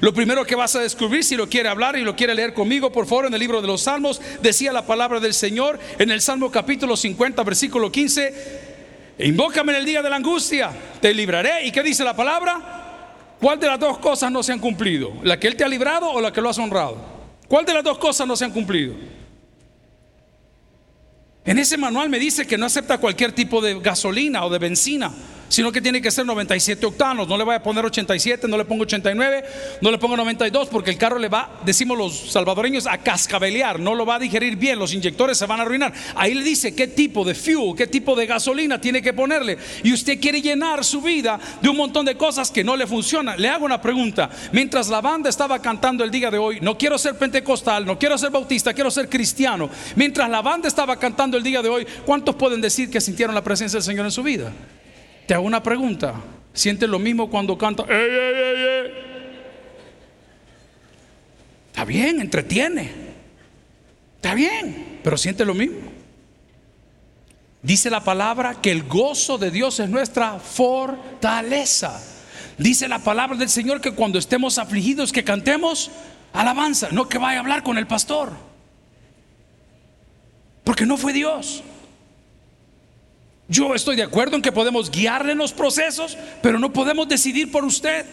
Lo 0.00 0.14
primero 0.14 0.44
que 0.44 0.54
vas 0.54 0.76
a 0.76 0.80
descubrir, 0.80 1.24
si 1.24 1.36
lo 1.36 1.48
quiere 1.48 1.68
hablar 1.68 1.96
y 1.96 2.02
lo 2.02 2.14
quiere 2.14 2.34
leer 2.34 2.54
conmigo, 2.54 2.92
por 2.92 3.06
favor, 3.06 3.26
en 3.26 3.34
el 3.34 3.40
libro 3.40 3.60
de 3.60 3.66
los 3.66 3.82
Salmos, 3.82 4.20
decía 4.40 4.72
la 4.72 4.86
palabra 4.86 5.18
del 5.18 5.34
Señor 5.34 5.80
en 5.98 6.10
el 6.10 6.20
Salmo 6.20 6.50
capítulo 6.50 6.96
50, 6.96 7.42
versículo 7.42 7.90
15, 7.90 9.14
invócame 9.18 9.72
en 9.72 9.78
el 9.78 9.84
día 9.84 10.02
de 10.02 10.10
la 10.10 10.16
angustia, 10.16 10.70
te 11.00 11.12
libraré. 11.12 11.66
¿Y 11.66 11.72
qué 11.72 11.82
dice 11.82 12.04
la 12.04 12.14
palabra? 12.14 13.36
¿Cuál 13.40 13.58
de 13.58 13.66
las 13.66 13.80
dos 13.80 13.98
cosas 13.98 14.30
no 14.30 14.42
se 14.42 14.52
han 14.52 14.60
cumplido? 14.60 15.12
¿La 15.22 15.40
que 15.40 15.48
Él 15.48 15.56
te 15.56 15.64
ha 15.64 15.68
librado 15.68 16.08
o 16.10 16.20
la 16.20 16.32
que 16.32 16.40
lo 16.40 16.50
has 16.50 16.58
honrado? 16.58 16.96
¿Cuál 17.48 17.64
de 17.64 17.74
las 17.74 17.82
dos 17.82 17.98
cosas 17.98 18.26
no 18.26 18.36
se 18.36 18.44
han 18.44 18.52
cumplido? 18.52 18.94
En 21.44 21.58
ese 21.58 21.76
manual 21.76 22.08
me 22.08 22.18
dice 22.18 22.46
que 22.46 22.56
no 22.56 22.66
acepta 22.66 22.98
cualquier 22.98 23.32
tipo 23.32 23.60
de 23.60 23.80
gasolina 23.80 24.44
o 24.44 24.50
de 24.50 24.58
benzina 24.58 25.12
sino 25.50 25.72
que 25.72 25.82
tiene 25.82 26.00
que 26.00 26.10
ser 26.10 26.24
97 26.24 26.86
octanos. 26.86 27.28
No 27.28 27.36
le 27.36 27.44
voy 27.44 27.56
a 27.56 27.62
poner 27.62 27.84
87, 27.84 28.48
no 28.48 28.56
le 28.56 28.64
pongo 28.64 28.84
89, 28.84 29.44
no 29.82 29.90
le 29.90 29.98
pongo 29.98 30.16
92, 30.16 30.68
porque 30.68 30.90
el 30.90 30.96
carro 30.96 31.18
le 31.18 31.28
va, 31.28 31.60
decimos 31.66 31.98
los 31.98 32.32
salvadoreños, 32.32 32.86
a 32.86 32.96
cascabelear, 32.98 33.78
no 33.78 33.94
lo 33.94 34.06
va 34.06 34.14
a 34.14 34.18
digerir 34.18 34.56
bien, 34.56 34.78
los 34.78 34.94
inyectores 34.94 35.36
se 35.36 35.46
van 35.46 35.58
a 35.60 35.64
arruinar. 35.64 35.92
Ahí 36.14 36.34
le 36.34 36.42
dice 36.42 36.74
qué 36.74 36.86
tipo 36.86 37.24
de 37.24 37.34
fuel, 37.34 37.74
qué 37.76 37.88
tipo 37.88 38.14
de 38.14 38.26
gasolina 38.26 38.80
tiene 38.80 39.02
que 39.02 39.12
ponerle. 39.12 39.58
Y 39.82 39.92
usted 39.92 40.20
quiere 40.20 40.40
llenar 40.40 40.84
su 40.84 41.02
vida 41.02 41.38
de 41.60 41.68
un 41.68 41.76
montón 41.76 42.06
de 42.06 42.16
cosas 42.16 42.50
que 42.50 42.62
no 42.62 42.76
le 42.76 42.86
funcionan. 42.86 43.40
Le 43.40 43.48
hago 43.48 43.64
una 43.64 43.82
pregunta. 43.82 44.30
Mientras 44.52 44.88
la 44.88 45.00
banda 45.00 45.28
estaba 45.28 45.60
cantando 45.60 46.04
el 46.04 46.12
día 46.12 46.30
de 46.30 46.38
hoy, 46.38 46.60
no 46.60 46.78
quiero 46.78 46.96
ser 46.96 47.18
pentecostal, 47.18 47.84
no 47.84 47.98
quiero 47.98 48.16
ser 48.16 48.30
bautista, 48.30 48.72
quiero 48.72 48.90
ser 48.90 49.08
cristiano. 49.08 49.68
Mientras 49.96 50.30
la 50.30 50.42
banda 50.42 50.68
estaba 50.68 50.96
cantando 50.96 51.36
el 51.36 51.42
día 51.42 51.60
de 51.60 51.68
hoy, 51.68 51.86
¿cuántos 52.06 52.36
pueden 52.36 52.60
decir 52.60 52.88
que 52.88 53.00
sintieron 53.00 53.34
la 53.34 53.42
presencia 53.42 53.78
del 53.78 53.84
Señor 53.84 54.04
en 54.04 54.12
su 54.12 54.22
vida? 54.22 54.52
Te 55.30 55.34
hago 55.34 55.46
una 55.46 55.62
pregunta. 55.62 56.14
¿Sientes 56.52 56.88
lo 56.88 56.98
mismo 56.98 57.30
cuando 57.30 57.56
canta? 57.56 57.84
Está 61.68 61.84
bien, 61.84 62.20
entretiene. 62.20 62.90
Está 64.16 64.34
bien, 64.34 64.98
pero 65.04 65.16
siente 65.16 65.44
lo 65.44 65.54
mismo. 65.54 65.82
Dice 67.62 67.90
la 67.90 68.02
palabra 68.02 68.60
que 68.60 68.72
el 68.72 68.82
gozo 68.82 69.38
de 69.38 69.52
Dios 69.52 69.78
es 69.78 69.88
nuestra 69.88 70.40
fortaleza. 70.40 72.02
Dice 72.58 72.88
la 72.88 72.98
palabra 72.98 73.36
del 73.36 73.50
Señor 73.50 73.80
que 73.80 73.92
cuando 73.92 74.18
estemos 74.18 74.58
afligidos 74.58 75.12
que 75.12 75.22
cantemos 75.22 75.92
alabanza, 76.32 76.88
no 76.90 77.08
que 77.08 77.18
vaya 77.18 77.36
a 77.38 77.42
hablar 77.42 77.62
con 77.62 77.78
el 77.78 77.86
pastor. 77.86 78.32
Porque 80.64 80.86
no 80.86 80.96
fue 80.96 81.12
Dios. 81.12 81.62
Yo 83.50 83.74
estoy 83.74 83.96
de 83.96 84.04
acuerdo 84.04 84.36
en 84.36 84.42
que 84.42 84.52
podemos 84.52 84.92
guiarle 84.92 85.32
en 85.32 85.38
los 85.38 85.52
procesos, 85.52 86.16
pero 86.40 86.60
no 86.60 86.72
podemos 86.72 87.08
decidir 87.08 87.50
por 87.50 87.64
usted. 87.64 88.06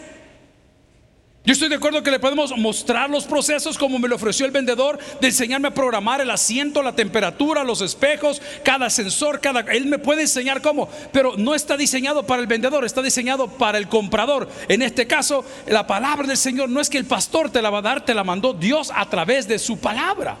Yo 1.44 1.52
estoy 1.52 1.68
de 1.68 1.76
acuerdo 1.76 2.02
que 2.02 2.10
le 2.10 2.18
podemos 2.18 2.54
mostrar 2.58 3.08
los 3.08 3.24
procesos 3.24 3.78
como 3.78 4.00
me 4.00 4.08
lo 4.08 4.16
ofreció 4.16 4.46
el 4.46 4.50
vendedor, 4.50 4.98
de 5.20 5.28
enseñarme 5.28 5.68
a 5.68 5.74
programar 5.74 6.20
el 6.20 6.32
asiento, 6.32 6.82
la 6.82 6.96
temperatura, 6.96 7.62
los 7.62 7.82
espejos, 7.82 8.42
cada 8.64 8.90
sensor, 8.90 9.40
cada... 9.40 9.60
Él 9.60 9.86
me 9.86 10.00
puede 10.00 10.22
enseñar 10.22 10.60
cómo, 10.60 10.88
pero 11.12 11.34
no 11.36 11.54
está 11.54 11.76
diseñado 11.76 12.26
para 12.26 12.42
el 12.42 12.48
vendedor, 12.48 12.84
está 12.84 13.00
diseñado 13.00 13.46
para 13.46 13.78
el 13.78 13.88
comprador. 13.88 14.48
En 14.66 14.82
este 14.82 15.06
caso, 15.06 15.44
la 15.68 15.86
palabra 15.86 16.26
del 16.26 16.36
Señor 16.36 16.68
no 16.68 16.80
es 16.80 16.90
que 16.90 16.98
el 16.98 17.06
pastor 17.06 17.48
te 17.48 17.62
la 17.62 17.70
va 17.70 17.78
a 17.78 17.82
dar, 17.82 18.04
te 18.04 18.12
la 18.12 18.24
mandó 18.24 18.54
Dios 18.54 18.90
a 18.92 19.08
través 19.08 19.46
de 19.46 19.60
su 19.60 19.78
palabra. 19.78 20.36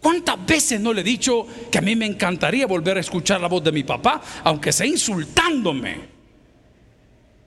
¿Cuántas 0.00 0.44
veces 0.46 0.80
no 0.80 0.92
le 0.92 1.00
he 1.00 1.04
dicho 1.04 1.46
que 1.70 1.78
a 1.78 1.80
mí 1.80 1.96
me 1.96 2.06
encantaría 2.06 2.66
volver 2.66 2.96
a 2.96 3.00
escuchar 3.00 3.40
la 3.40 3.48
voz 3.48 3.64
de 3.64 3.72
mi 3.72 3.82
papá, 3.82 4.20
aunque 4.44 4.72
sea 4.72 4.86
insultándome? 4.86 6.18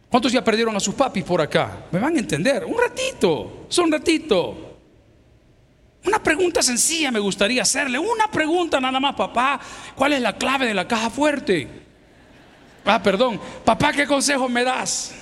¿Cuántos 0.09 0.31
ya 0.31 0.43
perdieron 0.43 0.75
a 0.75 0.79
sus 0.79 0.93
papis 0.93 1.23
por 1.23 1.39
acá? 1.39 1.85
¿Me 1.91 1.99
van 1.99 2.15
a 2.17 2.19
entender? 2.19 2.65
Un 2.65 2.77
ratito, 2.77 3.65
son 3.69 3.85
un 3.85 3.91
ratito. 3.93 4.71
Una 6.05 6.21
pregunta 6.21 6.61
sencilla 6.61 7.11
me 7.11 7.19
gustaría 7.19 7.61
hacerle. 7.61 7.97
Una 7.97 8.29
pregunta 8.29 8.81
nada 8.81 8.99
más, 8.99 9.15
papá. 9.15 9.59
¿Cuál 9.95 10.13
es 10.13 10.21
la 10.21 10.37
clave 10.37 10.65
de 10.65 10.73
la 10.73 10.87
caja 10.87 11.09
fuerte? 11.09 11.67
Ah, 12.83 13.01
perdón. 13.01 13.39
Papá, 13.63 13.93
¿qué 13.93 14.05
consejo 14.05 14.49
me 14.49 14.63
das? 14.63 15.13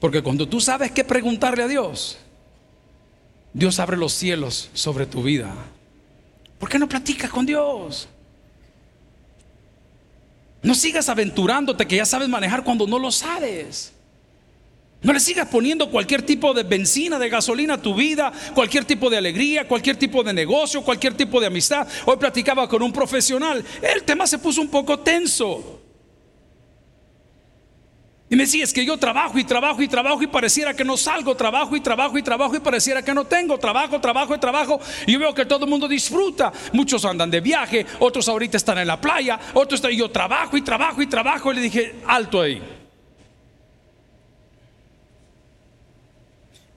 Porque 0.00 0.22
cuando 0.22 0.48
tú 0.48 0.60
sabes 0.60 0.90
qué 0.90 1.04
preguntarle 1.04 1.62
a 1.62 1.68
Dios, 1.68 2.18
Dios 3.54 3.78
abre 3.78 3.96
los 3.96 4.12
cielos 4.12 4.68
sobre 4.74 5.06
tu 5.06 5.22
vida. 5.22 5.54
¿Por 6.58 6.68
qué 6.68 6.78
no 6.78 6.88
platicas 6.88 7.30
con 7.30 7.46
Dios? 7.46 8.08
No 10.60 10.74
sigas 10.74 11.08
aventurándote 11.08 11.86
que 11.86 11.96
ya 11.96 12.04
sabes 12.04 12.28
manejar 12.28 12.64
cuando 12.64 12.86
no 12.86 12.98
lo 12.98 13.12
sabes. 13.12 13.92
No 15.02 15.12
le 15.12 15.20
sigas 15.20 15.46
poniendo 15.48 15.90
cualquier 15.90 16.22
tipo 16.22 16.52
de 16.52 16.64
benzina, 16.64 17.18
de 17.18 17.28
gasolina 17.28 17.74
a 17.74 17.82
tu 17.82 17.94
vida, 17.94 18.32
cualquier 18.54 18.86
tipo 18.86 19.08
de 19.08 19.18
alegría, 19.18 19.68
cualquier 19.68 19.96
tipo 19.96 20.24
de 20.24 20.32
negocio, 20.32 20.82
cualquier 20.82 21.14
tipo 21.14 21.40
de 21.40 21.46
amistad. 21.46 21.86
Hoy 22.06 22.16
platicaba 22.16 22.68
con 22.68 22.82
un 22.82 22.92
profesional. 22.92 23.64
El 23.82 24.02
tema 24.02 24.26
se 24.26 24.38
puso 24.38 24.62
un 24.62 24.68
poco 24.68 24.98
tenso. 24.98 25.83
Y 28.34 28.36
me 28.36 28.42
decía, 28.42 28.64
es 28.64 28.72
que 28.72 28.84
yo 28.84 28.96
trabajo 28.96 29.38
y 29.38 29.44
trabajo 29.44 29.80
y 29.80 29.86
trabajo 29.86 30.20
y 30.20 30.26
pareciera 30.26 30.74
que 30.74 30.84
no 30.84 30.96
salgo, 30.96 31.36
trabajo 31.36 31.76
y 31.76 31.80
trabajo 31.80 32.18
y 32.18 32.22
trabajo 32.24 32.56
y 32.56 32.58
pareciera 32.58 33.00
que 33.00 33.14
no 33.14 33.24
tengo, 33.24 33.56
trabajo, 33.58 34.00
trabajo 34.00 34.34
y 34.34 34.38
trabajo. 34.40 34.80
Y 35.06 35.12
yo 35.12 35.20
veo 35.20 35.32
que 35.32 35.46
todo 35.46 35.66
el 35.66 35.70
mundo 35.70 35.86
disfruta. 35.86 36.52
Muchos 36.72 37.04
andan 37.04 37.30
de 37.30 37.40
viaje, 37.40 37.86
otros 38.00 38.28
ahorita 38.28 38.56
están 38.56 38.78
en 38.78 38.88
la 38.88 39.00
playa, 39.00 39.38
otros 39.52 39.78
están, 39.78 39.92
y 39.92 39.98
yo 39.98 40.10
trabajo 40.10 40.56
y 40.56 40.62
trabajo 40.62 41.00
y 41.00 41.06
trabajo. 41.06 41.52
Y 41.52 41.54
le 41.54 41.60
dije, 41.60 41.94
alto 42.08 42.40
ahí. 42.40 42.60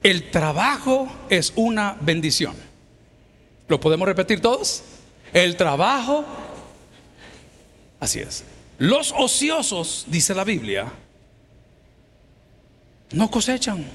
El 0.04 0.30
trabajo 0.30 1.12
es 1.28 1.54
una 1.56 1.98
bendición. 2.00 2.56
¿Lo 3.68 3.80
podemos 3.80 4.08
repetir 4.08 4.42
todos? 4.42 4.84
El 5.34 5.58
trabajo, 5.58 6.24
así 8.00 8.20
es. 8.20 8.44
Los 8.78 9.12
ociosos, 9.18 10.06
dice 10.08 10.36
la 10.36 10.44
Biblia, 10.44 10.94
no 13.12 13.30
cosechan. 13.30 13.86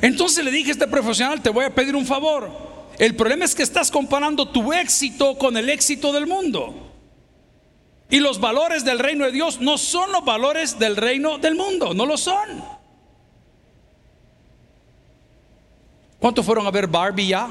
Entonces 0.00 0.44
le 0.44 0.50
dije 0.50 0.70
a 0.70 0.72
este 0.72 0.86
profesional, 0.86 1.42
te 1.42 1.50
voy 1.50 1.64
a 1.64 1.74
pedir 1.74 1.94
un 1.94 2.06
favor. 2.06 2.50
El 2.98 3.14
problema 3.16 3.44
es 3.44 3.54
que 3.54 3.62
estás 3.62 3.90
comparando 3.90 4.48
tu 4.48 4.72
éxito 4.72 5.36
con 5.36 5.56
el 5.56 5.68
éxito 5.68 6.12
del 6.12 6.26
mundo. 6.26 6.92
Y 8.10 8.20
los 8.20 8.38
valores 8.38 8.84
del 8.84 8.98
reino 8.98 9.24
de 9.24 9.32
Dios 9.32 9.60
no 9.60 9.78
son 9.78 10.12
los 10.12 10.24
valores 10.24 10.78
del 10.78 10.96
reino 10.96 11.38
del 11.38 11.54
mundo, 11.54 11.94
no 11.94 12.06
lo 12.06 12.16
son. 12.16 12.62
¿Cuántos 16.20 16.46
fueron 16.46 16.66
a 16.66 16.70
ver 16.70 16.86
Barbie 16.86 17.28
ya? 17.28 17.48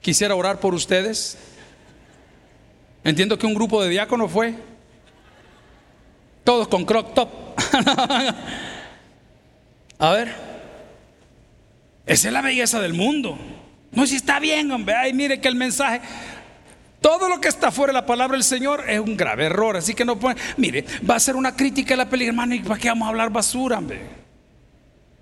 Quisiera 0.00 0.34
orar 0.34 0.60
por 0.60 0.74
ustedes. 0.74 1.36
Entiendo 3.02 3.38
que 3.38 3.46
un 3.46 3.54
grupo 3.54 3.82
de 3.82 3.90
diáconos 3.90 4.30
fue. 4.30 4.54
Todos 6.44 6.68
con 6.68 6.84
crop 6.84 7.14
top. 7.14 7.47
A 9.98 10.12
ver. 10.12 10.34
Esa 12.06 12.28
es 12.28 12.32
la 12.32 12.40
belleza 12.40 12.80
del 12.80 12.94
mundo. 12.94 13.38
No, 13.92 14.06
si 14.06 14.16
está 14.16 14.40
bien, 14.40 14.70
hombre. 14.70 14.94
Ay, 14.94 15.12
mire 15.12 15.40
que 15.40 15.48
el 15.48 15.56
mensaje. 15.56 16.00
Todo 17.00 17.28
lo 17.28 17.40
que 17.40 17.48
está 17.48 17.70
fuera 17.70 17.92
de 17.92 18.00
la 18.00 18.06
palabra 18.06 18.36
del 18.36 18.44
Señor 18.44 18.84
es 18.88 18.98
un 18.98 19.16
grave 19.16 19.44
error. 19.44 19.76
Así 19.76 19.94
que 19.94 20.04
no 20.04 20.18
puede. 20.18 20.36
Mire, 20.56 20.84
va 21.08 21.16
a 21.16 21.20
ser 21.20 21.36
una 21.36 21.54
crítica 21.54 21.90
de 21.90 21.98
la 21.98 22.08
película, 22.08 22.30
hermano. 22.30 22.54
¿Y 22.54 22.60
para 22.60 22.80
qué 22.80 22.88
vamos 22.88 23.06
a 23.06 23.10
hablar 23.10 23.30
basura, 23.30 23.78
hombre? 23.78 24.00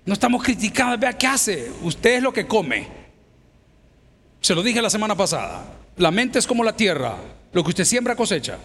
No 0.05 0.13
estamos 0.13 0.43
criticando. 0.43 0.97
Vea 0.97 1.13
qué 1.13 1.27
hace. 1.27 1.71
Usted 1.81 2.15
es 2.15 2.23
lo 2.23 2.33
que 2.33 2.47
come. 2.47 2.87
Se 4.41 4.55
lo 4.55 4.63
dije 4.63 4.81
la 4.81 4.89
semana 4.89 5.15
pasada. 5.15 5.65
La 5.97 6.11
mente 6.11 6.39
es 6.39 6.47
como 6.47 6.63
la 6.63 6.75
tierra. 6.75 7.15
Lo 7.51 7.63
que 7.63 7.69
usted 7.69 7.85
siembra 7.85 8.15
cosecha. 8.15 8.57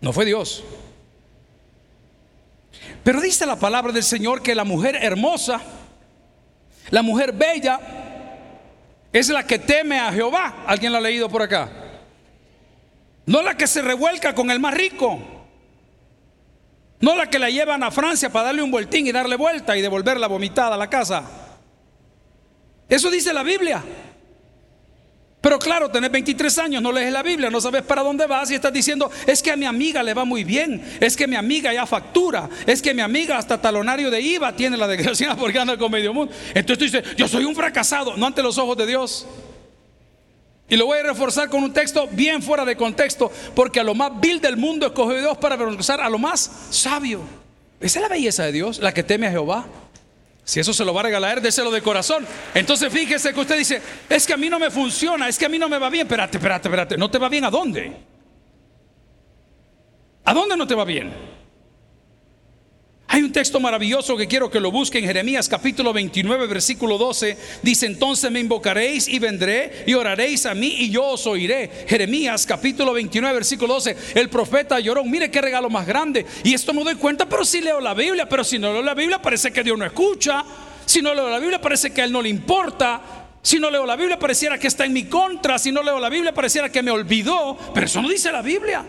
No 0.00 0.12
fue 0.12 0.24
Dios. 0.24 0.62
Pero 3.06 3.20
dice 3.20 3.46
la 3.46 3.54
palabra 3.54 3.92
del 3.92 4.02
Señor 4.02 4.42
que 4.42 4.52
la 4.52 4.64
mujer 4.64 4.98
hermosa, 5.00 5.60
la 6.90 7.02
mujer 7.02 7.30
bella, 7.30 7.78
es 9.12 9.28
la 9.28 9.46
que 9.46 9.60
teme 9.60 10.00
a 10.00 10.12
Jehová. 10.12 10.64
¿Alguien 10.66 10.90
lo 10.90 10.98
ha 10.98 11.00
leído 11.00 11.28
por 11.28 11.40
acá? 11.40 11.70
No 13.24 13.42
la 13.42 13.56
que 13.56 13.68
se 13.68 13.80
revuelca 13.80 14.34
con 14.34 14.50
el 14.50 14.58
más 14.58 14.74
rico. 14.74 15.20
No 16.98 17.14
la 17.14 17.30
que 17.30 17.38
la 17.38 17.48
llevan 17.48 17.84
a 17.84 17.92
Francia 17.92 18.28
para 18.28 18.46
darle 18.46 18.64
un 18.64 18.72
vueltín 18.72 19.06
y 19.06 19.12
darle 19.12 19.36
vuelta 19.36 19.76
y 19.76 19.82
devolverla 19.82 20.26
vomitada 20.26 20.74
a 20.74 20.78
la 20.78 20.90
casa. 20.90 21.22
Eso 22.88 23.08
dice 23.08 23.32
la 23.32 23.44
Biblia. 23.44 23.84
Pero 25.46 25.60
claro, 25.60 25.88
tenés 25.88 26.10
23 26.10 26.58
años, 26.58 26.82
no 26.82 26.90
lees 26.90 27.12
la 27.12 27.22
Biblia, 27.22 27.50
no 27.50 27.60
sabes 27.60 27.82
para 27.82 28.02
dónde 28.02 28.26
vas 28.26 28.50
y 28.50 28.56
estás 28.56 28.72
diciendo, 28.72 29.08
es 29.28 29.40
que 29.40 29.52
a 29.52 29.56
mi 29.56 29.64
amiga 29.64 30.02
le 30.02 30.12
va 30.12 30.24
muy 30.24 30.42
bien, 30.42 30.82
es 30.98 31.16
que 31.16 31.28
mi 31.28 31.36
amiga 31.36 31.72
ya 31.72 31.86
factura, 31.86 32.50
es 32.66 32.82
que 32.82 32.92
mi 32.92 33.00
amiga 33.00 33.38
hasta 33.38 33.60
talonario 33.60 34.10
de 34.10 34.20
IVA 34.20 34.56
tiene 34.56 34.76
la 34.76 34.88
desgracia 34.88 35.36
porque 35.38 35.60
anda 35.60 35.78
con 35.78 35.92
medio 35.92 36.12
mundo. 36.12 36.34
Entonces 36.52 36.78
tú 36.78 36.84
dices, 36.84 37.16
yo 37.16 37.28
soy 37.28 37.44
un 37.44 37.54
fracasado, 37.54 38.16
no 38.16 38.26
ante 38.26 38.42
los 38.42 38.58
ojos 38.58 38.76
de 38.76 38.86
Dios. 38.86 39.24
Y 40.68 40.74
lo 40.74 40.86
voy 40.86 40.98
a 40.98 41.04
reforzar 41.04 41.48
con 41.48 41.62
un 41.62 41.72
texto 41.72 42.08
bien 42.10 42.42
fuera 42.42 42.64
de 42.64 42.76
contexto, 42.76 43.30
porque 43.54 43.78
a 43.78 43.84
lo 43.84 43.94
más 43.94 44.20
vil 44.20 44.40
del 44.40 44.56
mundo 44.56 44.86
escogió 44.86 45.16
Dios 45.16 45.38
para 45.38 45.54
avergonzar 45.54 46.00
a 46.00 46.10
lo 46.10 46.18
más 46.18 46.50
sabio. 46.70 47.20
Esa 47.78 48.00
es 48.00 48.02
la 48.02 48.08
belleza 48.08 48.42
de 48.42 48.50
Dios, 48.50 48.80
la 48.80 48.92
que 48.92 49.04
teme 49.04 49.28
a 49.28 49.30
Jehová. 49.30 49.64
Si 50.46 50.60
eso 50.60 50.72
se 50.72 50.84
lo 50.84 50.94
va 50.94 51.00
a 51.00 51.02
regalar, 51.02 51.42
déselo 51.42 51.72
de 51.72 51.82
corazón. 51.82 52.24
Entonces 52.54 52.92
fíjese 52.92 53.34
que 53.34 53.40
usted 53.40 53.58
dice, 53.58 53.82
es 54.08 54.24
que 54.24 54.32
a 54.32 54.36
mí 54.36 54.48
no 54.48 54.60
me 54.60 54.70
funciona, 54.70 55.28
es 55.28 55.36
que 55.36 55.46
a 55.46 55.48
mí 55.48 55.58
no 55.58 55.68
me 55.68 55.76
va 55.76 55.90
bien. 55.90 56.06
Espérate, 56.06 56.36
espérate, 56.36 56.68
espérate. 56.68 56.96
¿No 56.96 57.10
te 57.10 57.18
va 57.18 57.28
bien 57.28 57.44
a 57.44 57.50
dónde? 57.50 57.96
¿A 60.24 60.32
dónde 60.32 60.56
no 60.56 60.64
te 60.64 60.76
va 60.76 60.84
bien? 60.84 61.12
Hay 63.16 63.22
un 63.22 63.32
texto 63.32 63.58
maravilloso 63.60 64.14
que 64.14 64.26
quiero 64.26 64.50
que 64.50 64.60
lo 64.60 64.70
busquen, 64.70 65.02
Jeremías 65.02 65.48
capítulo 65.48 65.94
29, 65.94 66.46
versículo 66.48 66.98
12. 66.98 67.38
Dice, 67.62 67.86
entonces 67.86 68.30
me 68.30 68.40
invocaréis 68.40 69.08
y 69.08 69.18
vendré 69.18 69.84
y 69.86 69.94
oraréis 69.94 70.44
a 70.44 70.52
mí 70.54 70.66
y 70.80 70.90
yo 70.90 71.02
os 71.02 71.26
oiré. 71.26 71.86
Jeremías 71.88 72.44
capítulo 72.44 72.92
29, 72.92 73.34
versículo 73.34 73.72
12. 73.72 73.96
El 74.16 74.28
profeta 74.28 74.78
lloró, 74.80 75.02
mire 75.02 75.30
qué 75.30 75.40
regalo 75.40 75.70
más 75.70 75.86
grande. 75.86 76.26
Y 76.44 76.52
esto 76.52 76.74
me 76.74 76.84
doy 76.84 76.96
cuenta, 76.96 77.26
pero 77.26 77.42
si 77.46 77.62
leo 77.62 77.80
la 77.80 77.94
Biblia, 77.94 78.28
pero 78.28 78.44
si 78.44 78.58
no 78.58 78.70
leo 78.70 78.82
la 78.82 78.92
Biblia 78.92 79.22
parece 79.22 79.50
que 79.50 79.64
Dios 79.64 79.78
no 79.78 79.86
escucha. 79.86 80.44
Si 80.84 81.00
no 81.00 81.14
leo 81.14 81.30
la 81.30 81.38
Biblia 81.38 81.58
parece 81.58 81.94
que 81.94 82.02
a 82.02 82.04
Él 82.04 82.12
no 82.12 82.20
le 82.20 82.28
importa. 82.28 83.00
Si 83.40 83.58
no 83.58 83.70
leo 83.70 83.86
la 83.86 83.96
Biblia 83.96 84.18
pareciera 84.18 84.58
que 84.58 84.66
está 84.66 84.84
en 84.84 84.92
mi 84.92 85.04
contra. 85.04 85.58
Si 85.58 85.72
no 85.72 85.82
leo 85.82 85.98
la 85.98 86.10
Biblia 86.10 86.34
pareciera 86.34 86.70
que 86.70 86.82
me 86.82 86.90
olvidó. 86.90 87.56
Pero 87.72 87.86
eso 87.86 88.02
no 88.02 88.10
dice 88.10 88.30
la 88.30 88.42
Biblia. 88.42 88.84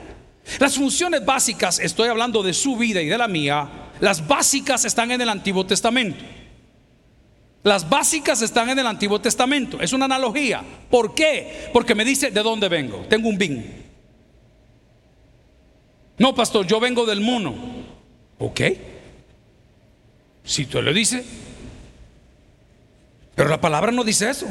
Las 0.59 0.75
funciones 0.75 1.25
básicas, 1.25 1.79
estoy 1.79 2.09
hablando 2.09 2.41
de 2.41 2.53
su 2.53 2.75
vida 2.77 3.01
y 3.01 3.07
de 3.07 3.17
la 3.17 3.27
mía, 3.27 3.86
las 3.99 4.27
básicas 4.27 4.85
están 4.85 5.11
en 5.11 5.21
el 5.21 5.29
Antiguo 5.29 5.65
Testamento. 5.65 6.23
Las 7.63 7.89
básicas 7.89 8.41
están 8.41 8.69
en 8.69 8.79
el 8.79 8.87
Antiguo 8.87 9.19
Testamento. 9.19 9.81
Es 9.81 9.91
una 9.91 10.05
analogía. 10.05 10.63
¿Por 10.89 11.13
qué? 11.13 11.69
Porque 11.73 11.95
me 11.95 12.05
dice 12.05 12.31
de 12.31 12.41
dónde 12.41 12.69
vengo. 12.69 13.05
Tengo 13.09 13.27
un 13.27 13.37
bin. 13.37 13.85
No, 16.17 16.33
pastor, 16.33 16.65
yo 16.65 16.79
vengo 16.79 17.05
del 17.05 17.21
mono. 17.21 17.53
Ok. 18.39 18.61
Si 20.43 20.65
tú 20.65 20.81
le 20.81 20.93
dices. 20.93 21.25
Pero 23.35 23.49
la 23.49 23.59
palabra 23.59 23.91
no 23.91 24.03
dice 24.03 24.29
eso. 24.29 24.47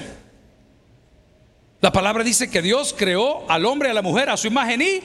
La 1.81 1.93
palabra 1.93 2.23
dice 2.23 2.51
que 2.51 2.63
Dios 2.63 2.95
creó 2.97 3.51
al 3.51 3.65
hombre 3.65 3.89
y 3.89 3.93
a 3.93 3.95
la 3.95 4.03
mujer 4.03 4.29
a 4.29 4.37
su 4.37 4.47
imagen 4.47 4.83
y 4.83 5.01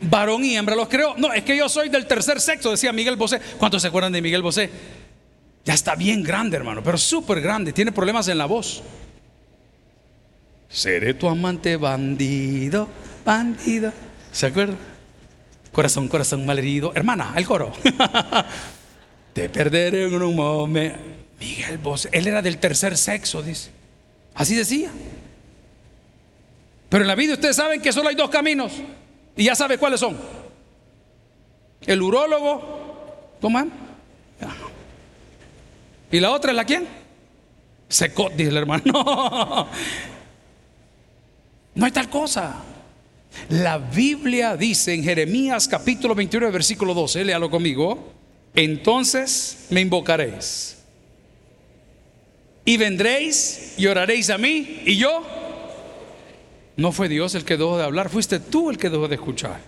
varón 0.00 0.44
y 0.44 0.56
hembra 0.56 0.76
los 0.76 0.88
creó. 0.88 1.14
No, 1.16 1.32
es 1.32 1.42
que 1.44 1.56
yo 1.56 1.68
soy 1.68 1.88
del 1.88 2.06
tercer 2.06 2.40
sexo, 2.40 2.70
decía 2.70 2.92
Miguel 2.92 3.16
Bosé. 3.16 3.40
¿Cuántos 3.58 3.82
se 3.82 3.88
acuerdan 3.88 4.12
de 4.12 4.22
Miguel 4.22 4.42
Bosé? 4.42 4.70
Ya 5.64 5.74
está 5.74 5.94
bien 5.94 6.22
grande, 6.22 6.56
hermano, 6.56 6.82
pero 6.82 6.98
súper 6.98 7.40
grande. 7.40 7.72
Tiene 7.72 7.92
problemas 7.92 8.28
en 8.28 8.38
la 8.38 8.46
voz. 8.46 8.82
Seré 10.68 11.14
tu 11.14 11.28
amante 11.28 11.76
bandido, 11.76 12.88
bandido. 13.24 13.92
¿Se 14.32 14.46
acuerdan? 14.46 14.78
Corazón, 15.72 16.08
corazón 16.08 16.46
malherido. 16.46 16.92
Hermana, 16.94 17.32
el 17.36 17.44
coro. 17.44 17.72
Te 19.32 19.48
perderé 19.48 20.04
en 20.04 20.22
un 20.22 20.34
momento. 20.34 20.98
Miguel 21.38 21.78
Bosé, 21.78 22.10
él 22.12 22.26
era 22.26 22.42
del 22.42 22.58
tercer 22.58 22.96
sexo, 22.96 23.42
dice. 23.42 23.70
Así 24.34 24.54
decía. 24.54 24.90
Pero 26.88 27.02
en 27.02 27.08
la 27.08 27.14
vida 27.14 27.34
ustedes 27.34 27.56
saben 27.56 27.80
que 27.80 27.92
solo 27.92 28.08
hay 28.08 28.14
dos 28.14 28.30
caminos. 28.30 28.72
Y 29.40 29.44
ya 29.44 29.54
sabe 29.54 29.78
cuáles 29.78 30.00
son. 30.00 30.18
El 31.86 32.02
urólogo, 32.02 33.38
¿cómo 33.40 33.58
¿Y 36.12 36.20
la 36.20 36.30
otra 36.30 36.50
es 36.50 36.56
la 36.56 36.66
quién? 36.66 36.86
Secot, 37.88 38.34
dice 38.34 38.50
el 38.50 38.58
hermano. 38.58 38.82
No, 38.92 39.68
no 41.74 41.86
hay 41.86 41.92
tal 41.92 42.10
cosa. 42.10 42.56
La 43.48 43.78
Biblia 43.78 44.58
dice 44.58 44.92
en 44.92 45.02
Jeremías 45.02 45.66
capítulo 45.68 46.14
21, 46.14 46.52
versículo 46.52 46.92
12, 46.92 47.24
léalo 47.24 47.48
conmigo. 47.48 48.12
Entonces 48.54 49.68
me 49.70 49.80
invocaréis. 49.80 50.76
Y 52.66 52.76
vendréis 52.76 53.72
y 53.78 53.86
oraréis 53.86 54.28
a 54.28 54.36
mí. 54.36 54.82
Y 54.84 54.98
yo 54.98 55.39
no 56.76 56.92
fue 56.92 57.08
Dios 57.08 57.34
el 57.34 57.44
que 57.44 57.56
dejó 57.56 57.76
de 57.76 57.84
hablar, 57.84 58.08
fuiste 58.08 58.40
tú 58.40 58.70
el 58.70 58.78
que 58.78 58.90
dejó 58.90 59.08
de 59.08 59.16
escuchar. 59.16 59.60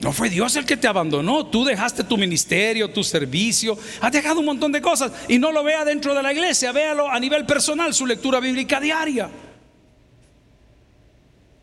No 0.00 0.12
fue 0.12 0.30
Dios 0.30 0.56
el 0.56 0.64
que 0.64 0.78
te 0.78 0.88
abandonó, 0.88 1.46
tú 1.46 1.64
dejaste 1.64 2.04
tu 2.04 2.16
ministerio, 2.16 2.90
tu 2.90 3.04
servicio, 3.04 3.78
has 4.00 4.10
dejado 4.10 4.40
un 4.40 4.46
montón 4.46 4.72
de 4.72 4.80
cosas 4.80 5.12
y 5.28 5.38
no 5.38 5.52
lo 5.52 5.62
vea 5.62 5.84
dentro 5.84 6.14
de 6.14 6.22
la 6.22 6.32
iglesia, 6.32 6.72
véalo 6.72 7.08
a 7.08 7.20
nivel 7.20 7.44
personal, 7.44 7.92
su 7.92 8.06
lectura 8.06 8.40
bíblica 8.40 8.80
diaria. 8.80 9.30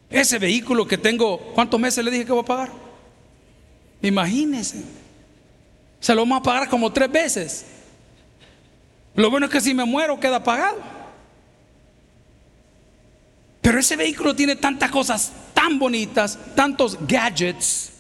Ese 0.10 0.38
vehículo 0.38 0.88
que 0.88 0.98
tengo, 0.98 1.39
¿cuántos 1.56 1.80
meses 1.80 2.06
le 2.06 2.12
dije 2.12 2.25
que 2.25 2.32
voy 2.32 2.44
a 2.44 2.46
pagar? 2.46 2.72
Imagínese. 4.01 4.84
Se 6.00 6.13
lo 6.13 6.22
vamos 6.22 6.39
a 6.39 6.44
pagar 6.44 6.70
como 6.70 6.94
tres 6.94 7.12
veces. 7.12 7.66
Lo 9.16 9.32
bueno 9.32 9.48
es 9.48 9.51
que 9.51 9.60
si 9.60 9.74
me 9.74 9.84
muero 9.84 10.20
queda 10.20 10.44
pagado. 10.44 10.97
Pero 13.67 13.79
ese 13.79 13.97
vehículo 13.97 14.33
tiene 14.33 14.55
tantas 14.55 14.89
cosas 14.89 15.29
tan 15.53 15.77
bonitas, 15.77 16.39
tantos 16.55 16.97
gadgets, 17.05 17.91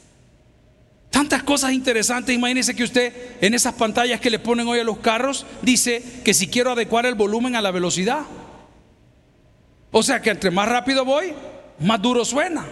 tantas 1.09 1.43
cosas 1.43 1.73
interesantes. 1.73 2.33
Imagínese 2.33 2.73
que 2.73 2.85
usted 2.85 3.35
en 3.41 3.53
esas 3.53 3.73
pantallas 3.73 4.21
que 4.21 4.29
le 4.29 4.39
ponen 4.39 4.65
hoy 4.65 4.79
a 4.79 4.85
los 4.85 4.99
carros 4.99 5.45
dice 5.61 6.21
que 6.23 6.33
si 6.33 6.47
quiero 6.47 6.71
adecuar 6.71 7.05
el 7.05 7.15
volumen 7.15 7.57
a 7.57 7.61
la 7.61 7.71
velocidad. 7.71 8.21
O 9.91 10.01
sea 10.03 10.21
que 10.21 10.29
entre 10.29 10.51
más 10.51 10.69
rápido 10.69 11.03
voy, 11.03 11.33
más 11.81 12.01
duro 12.01 12.23
suena. 12.23 12.65